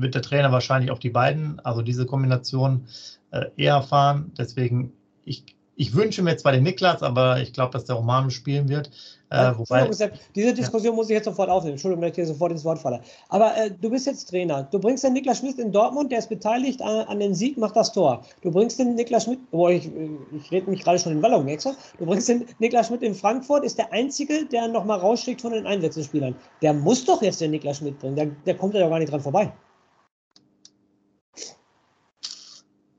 wird 0.00 0.14
der 0.14 0.22
Trainer 0.22 0.52
wahrscheinlich 0.52 0.90
auf 0.90 1.00
die 1.00 1.10
beiden, 1.10 1.58
also 1.60 1.82
diese 1.82 2.06
Kombination, 2.06 2.86
äh, 3.32 3.46
eher 3.56 3.82
fahren. 3.82 4.32
Deswegen, 4.38 4.92
ich, 5.24 5.44
ich 5.74 5.94
wünsche 5.94 6.22
mir 6.22 6.36
zwar 6.36 6.52
den 6.52 6.62
Niklas, 6.62 7.02
aber 7.02 7.40
ich 7.40 7.52
glaube, 7.52 7.72
dass 7.72 7.86
der 7.86 7.96
Romano 7.96 8.30
spielen 8.30 8.68
wird. 8.68 8.90
Äh, 9.28 9.52
wobei, 9.56 9.90
diese 10.36 10.54
Diskussion 10.54 10.92
ja. 10.92 10.96
muss 10.96 11.08
ich 11.08 11.14
jetzt 11.14 11.24
sofort 11.24 11.50
aufnehmen. 11.50 11.72
Entschuldigung, 11.72 12.02
wenn 12.02 12.10
ich 12.10 12.14
hier 12.14 12.26
sofort 12.26 12.52
ins 12.52 12.64
Wort 12.64 12.78
falle. 12.78 13.00
Aber 13.28 13.56
äh, 13.56 13.70
du 13.72 13.90
bist 13.90 14.06
jetzt 14.06 14.30
Trainer. 14.30 14.62
Du 14.70 14.78
bringst 14.78 15.02
den 15.02 15.14
Niklas 15.14 15.38
Schmidt 15.38 15.58
in 15.58 15.72
Dortmund, 15.72 16.12
der 16.12 16.20
ist 16.20 16.28
beteiligt 16.28 16.80
an, 16.80 17.06
an 17.06 17.18
dem 17.18 17.34
Sieg, 17.34 17.58
macht 17.58 17.74
das 17.74 17.92
Tor. 17.92 18.22
Du 18.42 18.52
bringst 18.52 18.78
den 18.78 18.94
Niklas 18.94 19.24
Schmidt, 19.24 19.50
boah, 19.50 19.70
ich, 19.70 19.90
ich 20.32 20.52
rede 20.52 20.70
mich 20.70 20.84
gerade 20.84 21.00
schon 21.00 21.12
in 21.12 21.22
Wallung 21.22 21.48
extra. 21.48 21.74
Du 21.98 22.06
bringst 22.06 22.28
den 22.28 22.44
Niklas 22.60 22.86
Schmidt 22.86 23.02
in 23.02 23.16
Frankfurt, 23.16 23.64
ist 23.64 23.78
der 23.78 23.92
Einzige, 23.92 24.46
der 24.46 24.68
nochmal 24.68 25.00
rausschlägt 25.00 25.40
von 25.40 25.52
den 25.52 25.66
Einwechselspielern. 25.66 26.36
Der 26.62 26.72
muss 26.72 27.04
doch 27.04 27.20
jetzt 27.20 27.40
den 27.40 27.50
Niklas 27.50 27.78
Schmidt 27.78 27.98
bringen. 27.98 28.14
Der, 28.14 28.26
der 28.26 28.56
kommt 28.56 28.74
ja 28.74 28.80
doch 28.80 28.90
gar 28.90 29.00
nicht 29.00 29.10
dran 29.10 29.20
vorbei. 29.20 29.52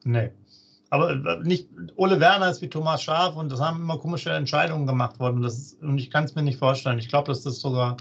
Nee. 0.04 0.32
Aber 0.90 1.12
äh, 1.12 1.40
nicht, 1.44 1.68
Ole 1.96 2.20
Werner 2.20 2.50
ist 2.50 2.62
wie 2.62 2.70
Thomas 2.70 3.02
Schaaf 3.02 3.36
und 3.36 3.52
das 3.52 3.60
haben 3.60 3.82
immer 3.82 3.98
komische 3.98 4.32
Entscheidungen 4.32 4.88
gemacht 4.88 5.20
worden. 5.20 5.42
Das 5.42 5.58
ist, 5.58 5.82
und 5.82 5.98
ich 5.98 6.10
kann 6.10 6.24
es 6.24 6.36
mir 6.36 6.44
nicht 6.44 6.60
vorstellen. 6.60 7.00
Ich 7.00 7.10
glaube, 7.10 7.28
dass 7.28 7.44
das 7.44 7.60
sogar, 7.60 7.98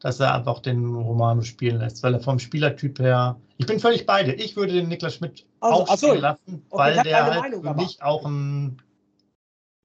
dass 0.00 0.20
er 0.20 0.34
einfach 0.34 0.60
den 0.60 0.94
Romano 0.94 1.42
spielen 1.42 1.78
lässt, 1.78 2.02
weil 2.02 2.14
er 2.14 2.20
vom 2.20 2.38
Spielertyp 2.38 2.98
her. 2.98 3.36
Ich 3.58 3.66
bin 3.66 3.78
völlig 3.78 4.06
bei 4.06 4.22
dir. 4.24 4.34
Ich 4.34 4.56
würde 4.56 4.72
den 4.72 4.88
Niklas 4.88 5.14
Schmidt 5.14 5.46
also, 5.60 5.82
auch 5.82 5.96
spielen 5.96 6.20
lassen, 6.20 6.62
okay, 6.70 6.78
weil 6.78 7.02
der 7.02 7.24
halt 7.24 7.40
Meinung, 7.40 7.62
für 7.62 7.74
mich 7.74 8.02
auch 8.02 8.24
ein 8.26 8.82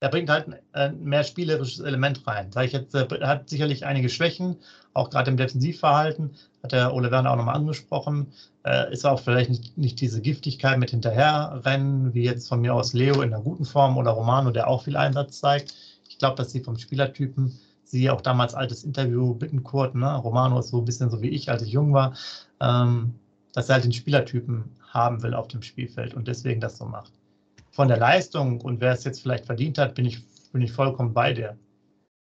er 0.01 0.09
bringt 0.09 0.29
halt 0.29 0.47
ein 0.73 1.03
mehr 1.03 1.23
spielerisches 1.23 1.79
Element 1.79 2.25
rein. 2.25 2.51
Sag 2.51 2.65
ich 2.65 2.73
jetzt, 2.73 2.93
er 2.95 3.27
hat 3.27 3.47
sicherlich 3.47 3.85
einige 3.85 4.09
Schwächen, 4.09 4.57
auch 4.93 5.11
gerade 5.11 5.29
im 5.29 5.37
Defensivverhalten, 5.37 6.31
hat 6.63 6.71
der 6.71 6.93
Ole 6.93 7.11
Werner 7.11 7.31
auch 7.31 7.35
nochmal 7.35 7.55
angesprochen. 7.55 8.33
Äh, 8.63 8.91
ist 8.91 9.05
auch 9.05 9.19
vielleicht 9.19 9.51
nicht, 9.51 9.77
nicht, 9.77 10.01
diese 10.01 10.19
Giftigkeit 10.19 10.79
mit 10.79 10.89
Hinterherrennen, 10.89 12.15
wie 12.15 12.23
jetzt 12.23 12.49
von 12.49 12.61
mir 12.61 12.73
aus 12.73 12.93
Leo 12.93 13.21
in 13.21 13.31
einer 13.31 13.43
guten 13.43 13.63
Form 13.63 13.95
oder 13.95 14.11
Romano, 14.11 14.49
der 14.49 14.67
auch 14.67 14.83
viel 14.83 14.97
Einsatz 14.97 15.39
zeigt. 15.39 15.75
Ich 16.09 16.17
glaube, 16.17 16.35
dass 16.35 16.51
sie 16.51 16.61
vom 16.61 16.77
Spielertypen, 16.77 17.59
sie 17.83 18.09
auch 18.09 18.21
damals 18.21 18.55
altes 18.55 18.83
Interview 18.83 19.35
Bittenkurt, 19.35 19.93
ne? 19.93 20.15
Romano 20.15 20.59
ist 20.59 20.69
so 20.69 20.79
ein 20.79 20.85
bisschen 20.85 21.11
so 21.11 21.21
wie 21.21 21.29
ich, 21.29 21.49
als 21.51 21.61
ich 21.61 21.71
jung 21.71 21.93
war, 21.93 22.15
ähm, 22.59 23.13
dass 23.53 23.69
er 23.69 23.75
halt 23.75 23.83
den 23.83 23.93
Spielertypen 23.93 24.63
haben 24.87 25.21
will 25.21 25.35
auf 25.35 25.47
dem 25.47 25.61
Spielfeld 25.61 26.15
und 26.15 26.27
deswegen 26.27 26.59
das 26.59 26.77
so 26.77 26.85
macht 26.85 27.11
von 27.71 27.88
der 27.88 27.97
Leistung 27.97 28.62
und 28.62 28.81
wer 28.81 28.93
es 28.93 29.03
jetzt 29.03 29.21
vielleicht 29.21 29.45
verdient 29.45 29.77
hat, 29.77 29.95
bin 29.95 30.05
ich, 30.05 30.19
bin 30.51 30.62
ich 30.62 30.71
vollkommen 30.71 31.13
bei 31.13 31.34
dir. 31.34 31.57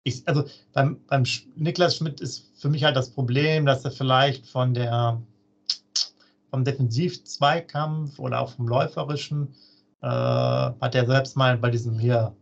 Ich, 0.04 0.28
also 0.28 0.46
beim, 0.74 1.00
beim 1.08 1.24
Niklas 1.56 1.98
Schmidt 1.98 2.22
ist 2.22 2.46
für 2.60 2.70
mich 2.70 2.84
halt 2.84 2.96
das 2.96 3.10
Problem, 3.10 3.66
dass 3.66 3.84
er 3.84 3.92
vielleicht 3.92 4.48
von 4.48 4.74
der 4.74 5.22
vom 6.50 6.64
Defensiv-Zweikampf 6.64 8.18
oder 8.18 8.40
auch 8.40 8.52
vom 8.54 8.68
Läuferischen 8.68 9.54
äh, 10.02 10.08
hat 10.08 10.96
er 10.96 11.06
selbst 11.06 11.38
mal 11.38 11.58
bei 11.58 11.70
diesem 11.70 12.00
hier 12.00 12.34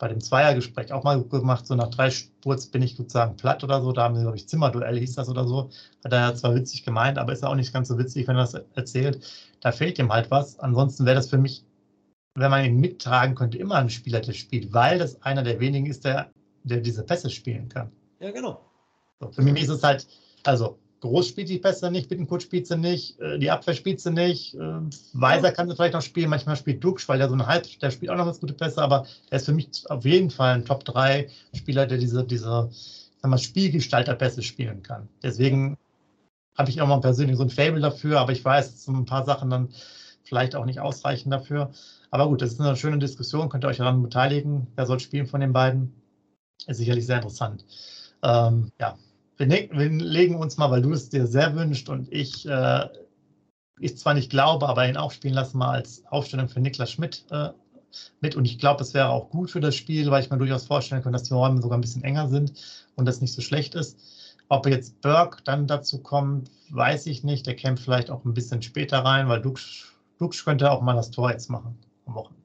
bei 0.00 0.08
dem 0.08 0.20
Zweiergespräch 0.20 0.92
auch 0.92 1.04
mal 1.04 1.22
gemacht, 1.22 1.66
so 1.66 1.74
nach 1.74 1.90
drei 1.90 2.10
Spurz 2.10 2.66
bin 2.66 2.80
ich 2.80 2.96
sozusagen 2.96 3.36
platt 3.36 3.62
oder 3.62 3.82
so. 3.82 3.92
Da 3.92 4.04
haben 4.04 4.16
sie, 4.16 4.22
glaube 4.22 4.38
ich, 4.38 4.48
Zimmerduell 4.48 4.98
hieß 4.98 5.16
das 5.16 5.28
oder 5.28 5.46
so. 5.46 5.68
Hat 6.02 6.12
er 6.12 6.20
ja 6.20 6.34
zwar 6.34 6.54
witzig 6.54 6.84
gemeint, 6.84 7.18
aber 7.18 7.34
ist 7.34 7.44
auch 7.44 7.54
nicht 7.54 7.72
ganz 7.72 7.88
so 7.88 7.98
witzig, 7.98 8.26
wenn 8.26 8.36
er 8.36 8.44
das 8.44 8.54
erzählt. 8.74 9.22
Da 9.60 9.72
fehlt 9.72 9.98
ihm 9.98 10.10
halt 10.10 10.30
was. 10.30 10.58
Ansonsten 10.58 11.04
wäre 11.04 11.16
das 11.16 11.28
für 11.28 11.36
mich, 11.36 11.64
wenn 12.34 12.50
man 12.50 12.64
ihn 12.64 12.80
mittragen 12.80 13.34
könnte, 13.34 13.58
immer 13.58 13.76
ein 13.76 13.90
Spieler, 13.90 14.20
der 14.20 14.32
spielt, 14.32 14.72
weil 14.72 14.98
das 14.98 15.20
einer 15.22 15.42
der 15.42 15.60
wenigen 15.60 15.86
ist, 15.86 16.04
der, 16.04 16.30
der 16.64 16.78
diese 16.78 17.02
Pässe 17.02 17.30
spielen 17.30 17.68
kann. 17.68 17.90
Ja, 18.20 18.30
genau. 18.30 18.60
So, 19.20 19.30
für 19.30 19.42
mich 19.42 19.62
ist 19.62 19.68
es 19.68 19.82
halt, 19.82 20.06
also 20.44 20.78
Groß 21.00 21.28
spielt 21.28 21.48
die 21.48 21.58
Pässe 21.58 21.90
nicht, 21.90 22.08
Bittenkurt 22.08 22.42
spielt 22.42 22.66
sie 22.66 22.76
nicht, 22.76 23.18
äh, 23.20 23.38
die 23.38 23.50
Abwehr 23.50 23.74
spielt 23.74 24.00
sie 24.00 24.10
nicht. 24.10 24.54
Äh, 24.54 24.80
Weiser 25.14 25.50
kann 25.50 25.68
sie 25.68 25.74
vielleicht 25.74 25.94
noch 25.94 26.02
spielen, 26.02 26.28
manchmal 26.28 26.56
spielt 26.56 26.84
Dux, 26.84 27.08
weil 27.08 27.18
der 27.18 27.28
so 27.28 27.34
ein 27.34 27.46
Halb, 27.46 27.66
der 27.80 27.90
spielt 27.90 28.10
auch 28.10 28.16
noch 28.16 28.26
ganz 28.26 28.40
gute 28.40 28.52
Pässe, 28.52 28.82
aber 28.82 29.06
er 29.30 29.36
ist 29.36 29.46
für 29.46 29.52
mich 29.52 29.68
auf 29.88 30.04
jeden 30.04 30.30
Fall 30.30 30.54
ein 30.54 30.64
Top 30.64 30.84
3 30.84 31.28
Spieler, 31.54 31.86
der 31.86 31.98
diese, 31.98 32.24
diese 32.24 32.68
sagen 33.20 33.32
wir, 33.32 33.38
Spielgestalter-Pässe 33.38 34.42
spielen 34.42 34.82
kann. 34.82 35.08
Deswegen 35.22 35.78
habe 36.56 36.70
ich 36.70 36.82
auch 36.82 36.86
mal 36.86 37.00
persönlich 37.00 37.36
so 37.36 37.44
ein 37.44 37.50
Fable 37.50 37.80
dafür, 37.80 38.20
aber 38.20 38.32
ich 38.32 38.44
weiß, 38.44 38.70
dass 38.70 38.84
so 38.84 38.92
ein 38.92 39.06
paar 39.06 39.24
Sachen 39.24 39.48
dann 39.48 39.70
vielleicht 40.22 40.54
auch 40.54 40.66
nicht 40.66 40.80
ausreichen 40.80 41.30
dafür. 41.30 41.70
Aber 42.10 42.28
gut, 42.28 42.42
das 42.42 42.52
ist 42.52 42.60
eine 42.60 42.76
schöne 42.76 42.98
Diskussion, 42.98 43.48
könnt 43.48 43.64
ihr 43.64 43.68
euch 43.68 43.76
daran 43.76 44.02
beteiligen. 44.02 44.66
Wer 44.74 44.86
soll 44.86 44.98
spielen 44.98 45.26
von 45.26 45.40
den 45.40 45.52
beiden? 45.52 45.94
Ist 46.66 46.78
sicherlich 46.78 47.06
sehr 47.06 47.16
interessant. 47.16 47.64
Ähm, 48.22 48.70
ja, 48.80 48.98
wir, 49.36 49.46
ne-, 49.46 49.70
wir, 49.72 49.88
legen 49.88 50.34
uns 50.36 50.56
mal, 50.56 50.70
weil 50.70 50.82
du 50.82 50.92
es 50.92 51.08
dir 51.08 51.26
sehr 51.26 51.54
wünscht 51.54 51.88
und 51.88 52.12
ich, 52.12 52.46
äh, 52.46 52.88
ich 53.78 53.96
zwar 53.96 54.14
nicht 54.14 54.30
glaube, 54.30 54.68
aber 54.68 54.88
ihn 54.88 54.96
auch 54.96 55.12
spielen 55.12 55.34
lassen, 55.34 55.58
mal 55.58 55.70
als 55.70 56.04
Aufstellung 56.06 56.48
für 56.48 56.60
Niklas 56.60 56.90
Schmidt 56.90 57.24
äh, 57.30 57.50
mit. 58.20 58.34
Und 58.34 58.44
ich 58.44 58.58
glaube, 58.58 58.82
es 58.82 58.92
wäre 58.92 59.08
auch 59.08 59.30
gut 59.30 59.50
für 59.50 59.60
das 59.60 59.76
Spiel, 59.76 60.10
weil 60.10 60.22
ich 60.22 60.30
mir 60.30 60.38
durchaus 60.38 60.66
vorstellen 60.66 61.02
kann, 61.02 61.12
dass 61.12 61.24
die 61.24 61.34
Räume 61.34 61.62
sogar 61.62 61.78
ein 61.78 61.80
bisschen 61.80 62.04
enger 62.04 62.28
sind 62.28 62.52
und 62.96 63.06
das 63.06 63.20
nicht 63.20 63.32
so 63.32 63.40
schlecht 63.40 63.74
ist. 63.74 64.36
Ob 64.48 64.66
jetzt 64.66 65.00
Burke 65.00 65.42
dann 65.44 65.68
dazu 65.68 66.02
kommt, 66.02 66.50
weiß 66.70 67.06
ich 67.06 67.22
nicht. 67.22 67.46
Der 67.46 67.54
kämpft 67.54 67.84
vielleicht 67.84 68.10
auch 68.10 68.24
ein 68.24 68.34
bisschen 68.34 68.62
später 68.62 68.98
rein, 68.98 69.28
weil 69.28 69.40
Dux, 69.40 69.84
Dux 70.18 70.44
könnte 70.44 70.72
auch 70.72 70.82
mal 70.82 70.96
das 70.96 71.12
Tor 71.12 71.30
jetzt 71.30 71.48
machen 71.48 71.78
am 72.10 72.14
Wochenende. 72.16 72.40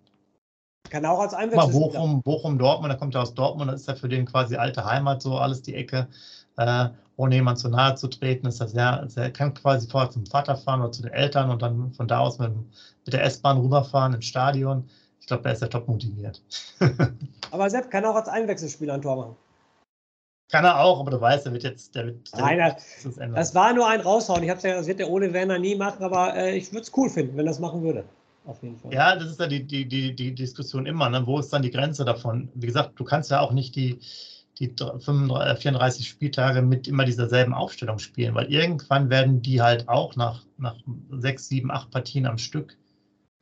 Kann 0.89 1.06
auch 1.06 1.19
als 1.19 1.34
Einwechselspieler. 1.34 1.88
Bochum, 1.88 2.21
Bochum, 2.21 2.58
Dortmund, 2.58 2.93
da 2.93 2.97
kommt 2.97 3.15
er 3.15 3.23
aus 3.23 3.34
Dortmund, 3.34 3.71
das 3.71 3.82
ist 3.82 3.88
ja 3.88 3.95
für 3.95 4.08
den 4.08 4.25
quasi 4.25 4.56
alte 4.56 4.86
Heimat, 4.86 5.21
so 5.21 5.38
alles 5.38 5.62
die 5.62 5.75
Ecke 5.75 6.08
äh, 6.58 6.89
ohne 7.17 7.36
jemand 7.36 7.60
zu 7.60 7.69
nahe 7.69 7.95
zu 7.95 8.08
treten. 8.08 8.47
Ist 8.47 8.62
das 8.62 8.71
sehr, 8.71 9.04
sehr, 9.08 9.32
kann 9.32 9.54
quasi 9.54 9.88
vorher 9.89 10.12
zum 10.12 10.25
Vater 10.25 10.56
fahren 10.56 10.82
oder 10.82 10.91
zu 10.91 11.01
den 11.01 11.12
Eltern 11.12 11.49
und 11.49 11.62
dann 11.62 11.93
von 11.93 12.08
da 12.08 12.19
aus 12.19 12.39
mit, 12.39 12.51
mit 12.54 13.13
der 13.13 13.23
S-Bahn 13.23 13.58
rüberfahren 13.58 14.13
ins 14.13 14.25
Stadion. 14.25 14.88
Ich 15.19 15.28
glaube, 15.28 15.43
der 15.43 15.54
ist 15.54 15.62
ja 15.62 15.67
top 15.67 15.88
motiviert. 15.88 16.41
aber 17.51 17.69
Sepp 17.69 17.89
kann 17.89 18.06
auch 18.06 18.15
als 18.15 18.28
Einwechselspieler 18.28 18.95
ein 18.95 19.01
Tor 19.01 19.15
machen. 19.15 19.36
Kann 20.51 20.63
er 20.63 20.80
auch, 20.80 20.99
aber 20.99 21.10
du 21.10 21.19
weißt, 21.19 21.47
der 21.47 21.54
wird 21.54 21.63
jetzt. 21.63 21.95
Der 21.95 22.06
wird, 22.06 22.32
der 22.32 22.41
Nein, 22.41 22.60
das, 22.60 23.17
das, 23.34 23.56
war 23.56 23.73
nur 23.73 23.88
ein 23.88 24.01
Raushauen. 24.01 24.43
Ich 24.43 24.49
habe 24.49 24.62
ja, 24.67 24.75
das 24.75 24.86
wird 24.86 24.99
der 24.99 25.10
Ole 25.10 25.34
Werner 25.34 25.58
nie 25.58 25.75
machen, 25.75 26.04
aber 26.04 26.36
äh, 26.36 26.56
ich 26.56 26.71
würde 26.71 26.84
es 26.84 26.91
cool 26.95 27.10
finden, 27.10 27.36
wenn 27.36 27.47
er 27.47 27.49
das 27.49 27.60
machen 27.60 27.82
würde. 27.82 28.04
Auf 28.45 28.62
jeden 28.62 28.77
Fall. 28.77 28.93
Ja, 28.93 29.15
das 29.15 29.31
ist 29.31 29.39
ja 29.39 29.47
die, 29.47 29.63
die, 29.63 29.88
die, 29.88 30.15
die 30.15 30.36
Diskussion 30.36 30.86
immer. 30.86 31.10
Ne? 31.10 31.25
Wo 31.25 31.39
ist 31.39 31.51
dann 31.51 31.63
die 31.63 31.71
Grenze 31.71 32.05
davon? 32.05 32.49
Wie 32.53 32.67
gesagt, 32.67 32.99
du 32.99 33.03
kannst 33.03 33.31
ja 33.31 33.39
auch 33.39 33.51
nicht 33.51 33.75
die, 33.75 33.99
die 34.60 34.73
35, 34.77 35.62
34 35.62 36.05
äh, 36.05 36.10
Spieltage 36.10 36.62
mit 36.62 36.88
immer 36.88 37.05
dieser 37.05 37.27
Aufstellung 37.58 37.99
spielen, 37.99 38.36
weil 38.36 38.51
irgendwann 38.51 39.10
werden 39.10 39.41
die 39.41 39.62
halt 39.62 39.89
auch 39.89 40.15
nach, 40.15 40.43
nach 40.58 40.75
sechs, 41.12 41.47
sieben, 41.47 41.71
acht 41.71 41.91
Partien 41.91 42.25
am 42.25 42.38
Stück, 42.38 42.77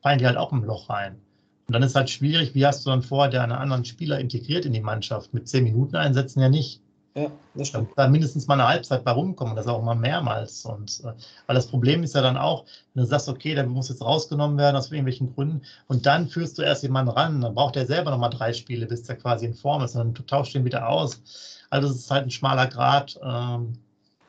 fallen 0.02 0.20
die 0.20 0.26
halt 0.26 0.38
auch 0.38 0.52
im 0.52 0.64
Loch 0.64 0.90
rein. 0.90 1.22
Und 1.68 1.74
dann 1.74 1.84
ist 1.84 1.96
halt 1.96 2.10
schwierig, 2.10 2.56
wie 2.56 2.66
hast 2.66 2.86
du 2.86 2.90
dann 2.90 3.02
vorher 3.02 3.42
einen 3.42 3.52
anderen 3.52 3.86
Spieler 3.86 4.20
integriert 4.20 4.66
in 4.66 4.74
die 4.74 4.82
Mannschaft? 4.82 5.34
Mit 5.34 5.48
zehn 5.48 5.64
Minuten 5.64 5.96
einsetzen 5.96 6.42
ja 6.42 6.50
nicht. 6.50 6.83
Ja, 7.16 7.32
das 7.54 7.68
stimmt. 7.68 7.92
Da 7.96 8.08
mindestens 8.08 8.48
mal 8.48 8.56
eine 8.56 8.68
Halbzeit 8.68 9.04
bei 9.04 9.12
rumkommen, 9.12 9.56
das 9.56 9.68
auch 9.68 9.84
mal 9.84 9.94
mehrmals. 9.94 10.66
Und 10.66 11.00
äh, 11.04 11.14
weil 11.46 11.56
das 11.56 11.68
Problem 11.68 12.02
ist 12.02 12.16
ja 12.16 12.22
dann 12.22 12.38
auch, 12.38 12.66
wenn 12.94 13.04
du 13.04 13.10
sagst, 13.10 13.30
okay, 13.30 13.54
der 13.54 13.68
muss 13.68 13.90
jetzt 13.90 14.02
rausgenommen 14.02 14.58
werden 14.58 14.76
aus 14.76 14.88
irgendwelchen 14.88 15.34
Gründen 15.36 15.62
und 15.88 16.08
dann 16.08 16.28
führst 16.28 16.58
du 16.58 16.64
erst 16.64 16.82
jemanden 16.82 17.12
ran, 17.12 17.42
dann 17.42 17.54
braucht 17.54 17.76
er 17.76 17.86
selber 17.86 18.10
nochmal 18.10 18.32
drei 18.32 18.52
Spiele, 18.54 18.88
bis 18.88 19.04
der 19.04 19.18
quasi 19.18 19.46
in 19.46 19.54
Form 19.54 19.84
ist 19.84 19.96
und 19.96 20.18
dann 20.18 20.28
tauscht 20.28 20.56
ihn 20.56 20.66
wieder 20.66 20.90
aus. 20.90 21.22
Also 21.70 21.90
es 21.90 21.98
ist 21.98 22.12
halt 22.12 22.26
ein 22.26 22.32
schmaler 22.32 22.66
Grad, 22.66 23.20
ähm, 23.24 23.74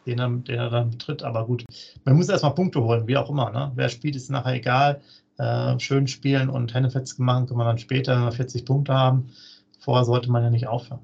den, 0.05 0.18
er, 0.18 0.29
den 0.29 0.59
er 0.59 0.68
dann 0.68 0.90
betritt. 0.90 1.23
Aber 1.23 1.47
gut, 1.47 1.64
man 2.05 2.16
muss 2.16 2.29
erstmal 2.29 2.55
Punkte 2.55 2.83
holen, 2.83 3.07
wie 3.07 3.16
auch 3.16 3.31
immer. 3.31 3.51
Ne? 3.51 3.73
Wer 3.77 3.88
spielt, 3.88 4.16
ist 4.16 4.31
nachher 4.31 4.55
egal. 4.55 5.01
Äh, 5.38 5.81
schön 5.81 6.07
spielen 6.07 6.51
und 6.51 6.75
Hennefetz 6.75 7.16
gemacht, 7.16 7.49
kann 7.49 7.57
man 7.57 7.66
dann 7.66 7.79
später 7.79 8.31
40 8.31 8.66
Punkte 8.66 8.92
haben 8.92 9.31
vorher 9.85 10.05
sollte 10.05 10.31
man 10.31 10.42
ja 10.42 10.51
nicht 10.51 10.66
aufhören. 10.66 11.01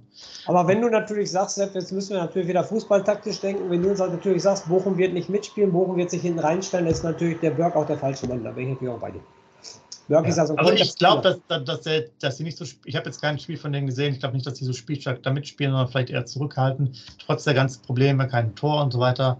Aber 0.46 0.66
wenn 0.66 0.80
du 0.80 0.88
natürlich 0.88 1.30
sagst, 1.30 1.58
jetzt 1.58 1.92
müssen 1.92 2.14
wir 2.14 2.20
natürlich 2.20 2.48
wieder 2.48 2.64
fußballtaktisch 2.64 3.40
denken, 3.40 3.70
wenn 3.70 3.82
du 3.82 3.90
natürlich 3.90 4.42
sagst, 4.42 4.68
Bochum 4.68 4.96
wird 4.96 5.12
nicht 5.12 5.28
mitspielen, 5.28 5.70
Bochum 5.70 5.96
wird 5.96 6.10
sich 6.10 6.22
hinten 6.22 6.38
reinstellen, 6.38 6.86
ist 6.86 7.04
natürlich 7.04 7.38
der 7.40 7.50
Berg 7.50 7.76
auch 7.76 7.86
der 7.86 7.98
falsche 7.98 8.26
Mann. 8.26 8.42
Da 8.42 8.52
bin 8.52 8.64
ich 8.64 8.70
natürlich 8.74 8.94
auch 8.94 9.00
bei 9.00 9.10
dir. 9.10 9.20
Berg 10.08 10.24
ja. 10.24 10.30
ist 10.30 10.38
also 10.38 10.58
Aber 10.58 10.72
ich 10.72 10.96
glaube, 10.96 11.22
dass, 11.22 11.64
dass, 11.64 11.82
dass, 11.82 12.04
dass 12.18 12.36
sie 12.38 12.42
nicht 12.42 12.56
so, 12.56 12.64
ich 12.84 12.96
habe 12.96 13.06
jetzt 13.06 13.20
kein 13.20 13.38
Spiel 13.38 13.58
von 13.58 13.72
denen 13.72 13.86
gesehen, 13.86 14.14
ich 14.14 14.20
glaube 14.20 14.34
nicht, 14.34 14.46
dass 14.46 14.56
sie 14.56 14.64
so 14.64 14.72
spielstark 14.72 15.22
da 15.22 15.30
mitspielen, 15.30 15.72
sondern 15.72 15.88
vielleicht 15.88 16.10
eher 16.10 16.24
zurückhalten, 16.24 16.94
trotz 17.24 17.44
der 17.44 17.54
ganzen 17.54 17.82
Probleme, 17.82 18.26
kein 18.28 18.54
Tor 18.54 18.82
und 18.82 18.92
so 18.92 18.98
weiter. 18.98 19.38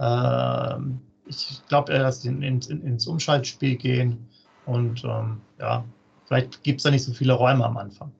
Ähm, 0.00 1.00
ich 1.26 1.62
glaube 1.68 1.92
eher, 1.92 2.02
dass 2.02 2.22
sie 2.22 2.28
in, 2.28 2.42
in, 2.42 2.60
ins 2.60 3.06
Umschaltspiel 3.06 3.76
gehen 3.76 4.28
und 4.66 5.04
ähm, 5.04 5.40
ja, 5.60 5.84
vielleicht 6.26 6.62
gibt 6.64 6.80
es 6.80 6.84
da 6.84 6.90
nicht 6.90 7.04
so 7.04 7.12
viele 7.12 7.32
Räume 7.32 7.64
am 7.64 7.76
Anfang. 7.76 8.12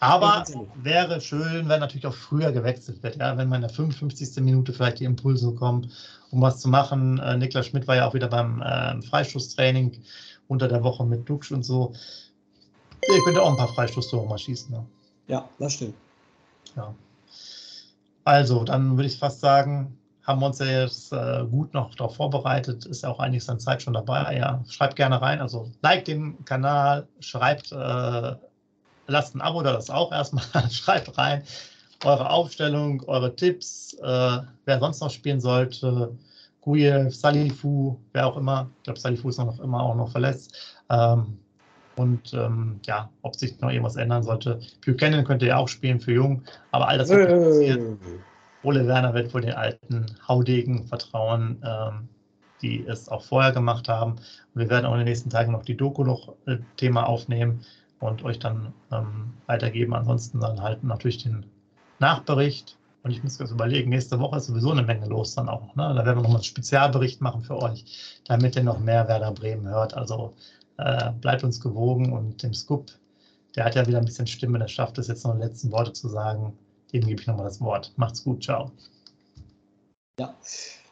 Aber 0.00 0.44
wäre 0.76 1.20
schön, 1.20 1.68
wenn 1.68 1.80
natürlich 1.80 2.06
auch 2.06 2.14
früher 2.14 2.52
gewechselt 2.52 3.02
wird, 3.02 3.16
ja, 3.16 3.36
wenn 3.36 3.48
man 3.48 3.62
in 3.62 3.68
der 3.68 3.74
55. 3.74 4.42
Minute 4.44 4.72
vielleicht 4.72 5.00
die 5.00 5.04
Impulse 5.04 5.52
kommen, 5.54 5.90
um 6.30 6.40
was 6.40 6.60
zu 6.60 6.68
machen. 6.68 7.18
Äh, 7.18 7.36
Niklas 7.36 7.66
Schmidt 7.66 7.88
war 7.88 7.96
ja 7.96 8.06
auch 8.06 8.14
wieder 8.14 8.28
beim 8.28 8.62
äh, 8.62 9.02
Freistoßtraining 9.02 10.00
unter 10.46 10.68
der 10.68 10.82
Woche 10.84 11.04
mit 11.04 11.28
Duxch 11.28 11.50
und 11.50 11.64
so. 11.64 11.92
Ihr 13.08 13.22
könnt 13.24 13.38
auch 13.38 13.50
ein 13.50 13.56
paar 13.56 13.68
Freistoßtore 13.68 14.26
mal 14.26 14.38
schießen. 14.38 14.70
Ne? 14.70 14.84
Ja, 15.26 15.48
das 15.58 15.74
stimmt. 15.74 15.94
Ja. 16.76 16.94
Also, 18.24 18.64
dann 18.64 18.96
würde 18.96 19.08
ich 19.08 19.18
fast 19.18 19.40
sagen, 19.40 19.98
haben 20.22 20.40
wir 20.40 20.46
uns 20.46 20.58
ja 20.58 20.82
jetzt 20.82 21.12
äh, 21.12 21.44
gut 21.50 21.72
noch 21.72 21.94
darauf 21.94 22.16
vorbereitet. 22.16 22.84
Ist 22.84 23.02
ja 23.02 23.08
auch 23.08 23.18
einiges 23.18 23.48
an 23.48 23.58
Zeit 23.58 23.82
schon 23.82 23.94
dabei. 23.94 24.36
Ja, 24.36 24.62
schreibt 24.68 24.96
gerne 24.96 25.20
rein. 25.20 25.40
Also, 25.40 25.70
like 25.80 26.04
den 26.04 26.44
Kanal, 26.44 27.08
schreibt 27.20 27.72
äh, 27.72 28.34
lasst 29.08 29.34
ein 29.34 29.40
Abo 29.40 29.62
da, 29.62 29.72
das 29.72 29.90
auch 29.90 30.12
erstmal. 30.12 30.44
Schreibt 30.70 31.18
rein 31.18 31.42
eure 32.04 32.30
Aufstellung, 32.30 33.02
eure 33.06 33.34
Tipps, 33.34 33.94
äh, 33.94 34.38
wer 34.64 34.78
sonst 34.78 35.00
noch 35.00 35.10
spielen 35.10 35.40
sollte. 35.40 36.16
Guyev, 36.60 37.14
Salifu, 37.14 37.96
wer 38.12 38.26
auch 38.26 38.36
immer. 38.36 38.70
Ich 38.78 38.82
glaube, 38.84 39.00
Salifu 39.00 39.28
ist 39.28 39.38
noch 39.38 39.58
immer 39.60 39.82
auch 39.82 39.94
noch 39.94 40.10
verletzt. 40.10 40.78
Ähm, 40.90 41.38
und 41.96 42.32
ähm, 42.32 42.78
ja, 42.86 43.10
ob 43.22 43.34
sich 43.34 43.58
noch 43.60 43.70
irgendwas 43.70 43.96
ändern 43.96 44.22
sollte. 44.22 44.60
Buchanan 44.84 45.24
könnte 45.24 45.46
ja 45.46 45.56
auch 45.56 45.68
spielen 45.68 45.98
für 45.98 46.12
Jung, 46.12 46.42
aber 46.70 46.88
all 46.88 46.98
das 46.98 47.08
wird 47.08 47.28
passiert. 47.28 47.98
Ole 48.62 48.86
Werner 48.86 49.14
wird 49.14 49.34
wohl 49.34 49.40
den 49.40 49.54
alten 49.54 50.06
Haudegen 50.26 50.86
vertrauen, 50.86 51.60
ähm, 51.64 52.08
die 52.62 52.84
es 52.86 53.08
auch 53.08 53.22
vorher 53.22 53.52
gemacht 53.52 53.88
haben. 53.88 54.12
Und 54.12 54.60
wir 54.60 54.70
werden 54.70 54.86
auch 54.86 54.92
in 54.92 54.98
den 54.98 55.06
nächsten 55.06 55.30
Tagen 55.30 55.52
noch 55.52 55.64
die 55.64 55.76
Doku 55.76 56.04
noch 56.04 56.34
äh, 56.46 56.58
Thema 56.76 57.08
aufnehmen 57.08 57.64
und 58.00 58.24
euch 58.24 58.38
dann 58.38 58.72
ähm, 58.92 59.34
weitergeben. 59.46 59.94
Ansonsten 59.94 60.40
dann 60.40 60.62
halt 60.62 60.84
natürlich 60.84 61.22
den 61.22 61.46
Nachbericht. 61.98 62.76
Und 63.02 63.10
ich 63.12 63.22
muss 63.22 63.38
jetzt 63.38 63.50
überlegen, 63.50 63.90
nächste 63.90 64.18
Woche 64.18 64.38
ist 64.38 64.46
sowieso 64.46 64.72
eine 64.72 64.82
Menge 64.82 65.06
los 65.06 65.34
dann 65.34 65.48
auch. 65.48 65.74
Ne? 65.76 65.94
Da 65.94 66.04
werden 66.04 66.18
wir 66.18 66.22
nochmal 66.22 66.36
einen 66.36 66.44
Spezialbericht 66.44 67.20
machen 67.20 67.42
für 67.42 67.56
euch, 67.56 68.20
damit 68.24 68.56
ihr 68.56 68.64
noch 68.64 68.80
mehr 68.80 69.06
Werder 69.08 69.32
Bremen 69.32 69.68
hört. 69.68 69.94
Also 69.94 70.34
äh, 70.78 71.12
bleibt 71.12 71.44
uns 71.44 71.60
gewogen 71.60 72.12
und 72.12 72.42
dem 72.42 72.54
Scoop, 72.54 72.90
der 73.56 73.64
hat 73.64 73.74
ja 73.74 73.86
wieder 73.86 73.98
ein 73.98 74.04
bisschen 74.04 74.26
Stimme, 74.26 74.58
der 74.58 74.68
schafft 74.68 74.98
es 74.98 75.08
jetzt 75.08 75.24
noch 75.24 75.34
die 75.34 75.42
letzten 75.42 75.70
Worte 75.72 75.92
zu 75.92 76.08
sagen. 76.08 76.56
Dem 76.92 77.06
gebe 77.06 77.20
ich 77.20 77.26
nochmal 77.26 77.46
das 77.46 77.60
Wort. 77.60 77.92
Macht's 77.96 78.24
gut, 78.24 78.42
ciao. 78.42 78.70
Ja, 80.18 80.34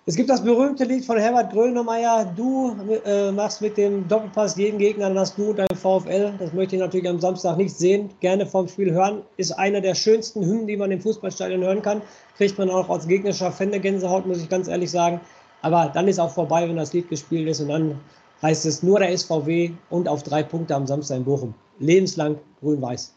es 0.09 0.14
gibt 0.14 0.31
das 0.31 0.45
berühmte 0.45 0.85
Lied 0.85 1.05
von 1.05 1.19
Herbert 1.19 1.53
Grönemeyer. 1.53 2.33
Du 2.37 2.77
äh, 3.05 3.33
machst 3.33 3.61
mit 3.61 3.77
dem 3.77 4.07
Doppelpass 4.07 4.57
jeden 4.57 4.79
Gegner, 4.79 5.12
hast 5.16 5.37
du 5.37 5.53
dein 5.53 5.66
VfL. 5.75 6.33
Das 6.38 6.53
möchte 6.53 6.77
ich 6.77 6.81
natürlich 6.81 7.09
am 7.09 7.19
Samstag 7.19 7.57
nicht 7.57 7.77
sehen. 7.77 8.11
Gerne 8.21 8.47
vom 8.47 8.69
Spiel 8.69 8.92
hören. 8.92 9.23
Ist 9.37 9.51
einer 9.51 9.81
der 9.81 9.97
schönsten 9.97 10.45
Hymnen, 10.45 10.69
die 10.69 10.77
man 10.77 10.92
im 10.92 11.01
Fußballstadion 11.01 11.64
hören 11.64 11.83
kann. 11.83 12.03
Kriegt 12.37 12.57
man 12.57 12.71
auch 12.71 12.88
als 12.88 13.09
gegnerischer 13.09 13.51
Fan 13.51 13.73
der 13.73 13.81
Gänsehaut, 13.81 14.27
muss 14.27 14.40
ich 14.40 14.49
ganz 14.49 14.69
ehrlich 14.69 14.92
sagen. 14.92 15.21
Aber 15.61 15.90
dann 15.92 16.07
ist 16.07 16.21
auch 16.21 16.31
vorbei, 16.31 16.69
wenn 16.69 16.77
das 16.77 16.92
Lied 16.92 17.09
gespielt 17.09 17.49
ist. 17.49 17.61
Und 17.61 17.69
dann 17.71 18.01
heißt 18.42 18.64
es 18.64 18.85
nur 18.85 19.01
der 19.01 19.16
SVW 19.19 19.73
und 19.90 20.07
auf 20.07 20.23
drei 20.23 20.45
Punkte 20.45 20.77
am 20.77 20.87
Samstag 20.87 21.16
in 21.16 21.25
Bochum. 21.25 21.55
Lebenslang 21.81 22.38
grün-weiß. 22.61 23.12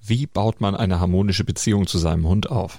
Wie 0.00 0.26
baut 0.26 0.60
man 0.60 0.76
eine 0.76 1.00
harmonische 1.00 1.42
Beziehung 1.42 1.88
zu 1.88 1.98
seinem 1.98 2.28
Hund 2.28 2.52
auf? 2.52 2.78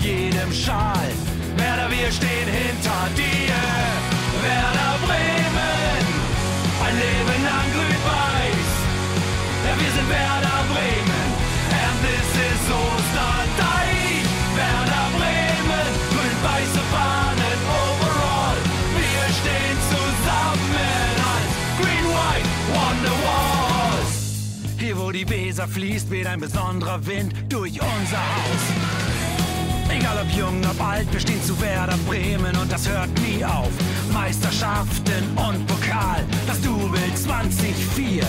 Jedem 0.00 0.52
Schal, 0.52 1.10
Werder, 1.56 1.90
wir 1.90 2.10
stehen 2.10 2.48
hinter 2.48 3.02
dir. 3.16 3.54
Werder 4.42 4.94
Bremen, 5.04 6.02
ein 6.86 6.94
Leben 6.96 7.40
lang 7.44 7.68
grün-weiß. 7.74 8.70
Ja, 9.66 9.72
wir 9.78 9.92
sind 9.96 10.08
Werder 10.08 10.60
Bremen, 10.72 11.28
and 11.84 11.96
this 12.04 12.30
is 12.48 12.62
Osterdeich. 12.72 14.24
Werder 14.56 15.06
Bremen, 15.18 15.90
grün-weiße 16.12 16.82
Fahnen 16.92 17.58
overall. 17.84 18.58
Wir 18.96 19.24
stehen 19.40 19.78
zusammen 19.92 21.12
als 21.34 21.52
Green 21.78 22.06
White 22.16 22.48
Wonderwalls. 22.72 24.12
Hier 24.78 24.96
wo 24.98 25.10
die 25.10 25.28
Weser 25.28 25.68
fließt, 25.68 26.10
weht 26.10 26.26
ein 26.26 26.40
besonderer 26.40 27.04
Wind 27.06 27.34
durch 27.50 27.72
unser 27.72 28.18
Haus. 28.18 29.19
Egal 29.90 30.18
ob 30.22 30.30
jung, 30.36 30.60
ob 30.70 30.80
alt, 30.80 31.12
wir 31.12 31.20
stehen 31.20 31.42
zu 31.42 31.60
Werder 31.60 31.98
Bremen 32.06 32.56
und 32.56 32.70
das 32.70 32.88
hört 32.88 33.10
nie 33.20 33.44
auf. 33.44 33.70
Meisterschaften 34.12 35.24
und 35.36 35.66
Pokal, 35.66 36.24
das 36.46 36.60
Double 36.60 37.14
2004. 37.14 38.24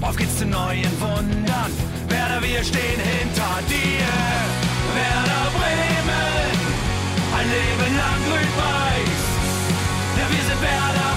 Auf 0.00 0.16
geht's 0.16 0.38
zu 0.38 0.46
neuen 0.46 0.90
Wundern. 1.00 1.72
Werder, 2.08 2.40
wir 2.42 2.64
stehen 2.64 3.00
hinter 3.00 3.60
dir. 3.68 4.08
Werder 4.96 5.44
Bremen, 5.58 6.56
ein 7.38 7.46
Leben 7.56 7.96
lang 7.96 8.20
grün-weiß. 8.26 9.22
Ja, 10.18 10.24
wir 10.30 10.44
sind 10.48 10.62
Werder 10.62 11.09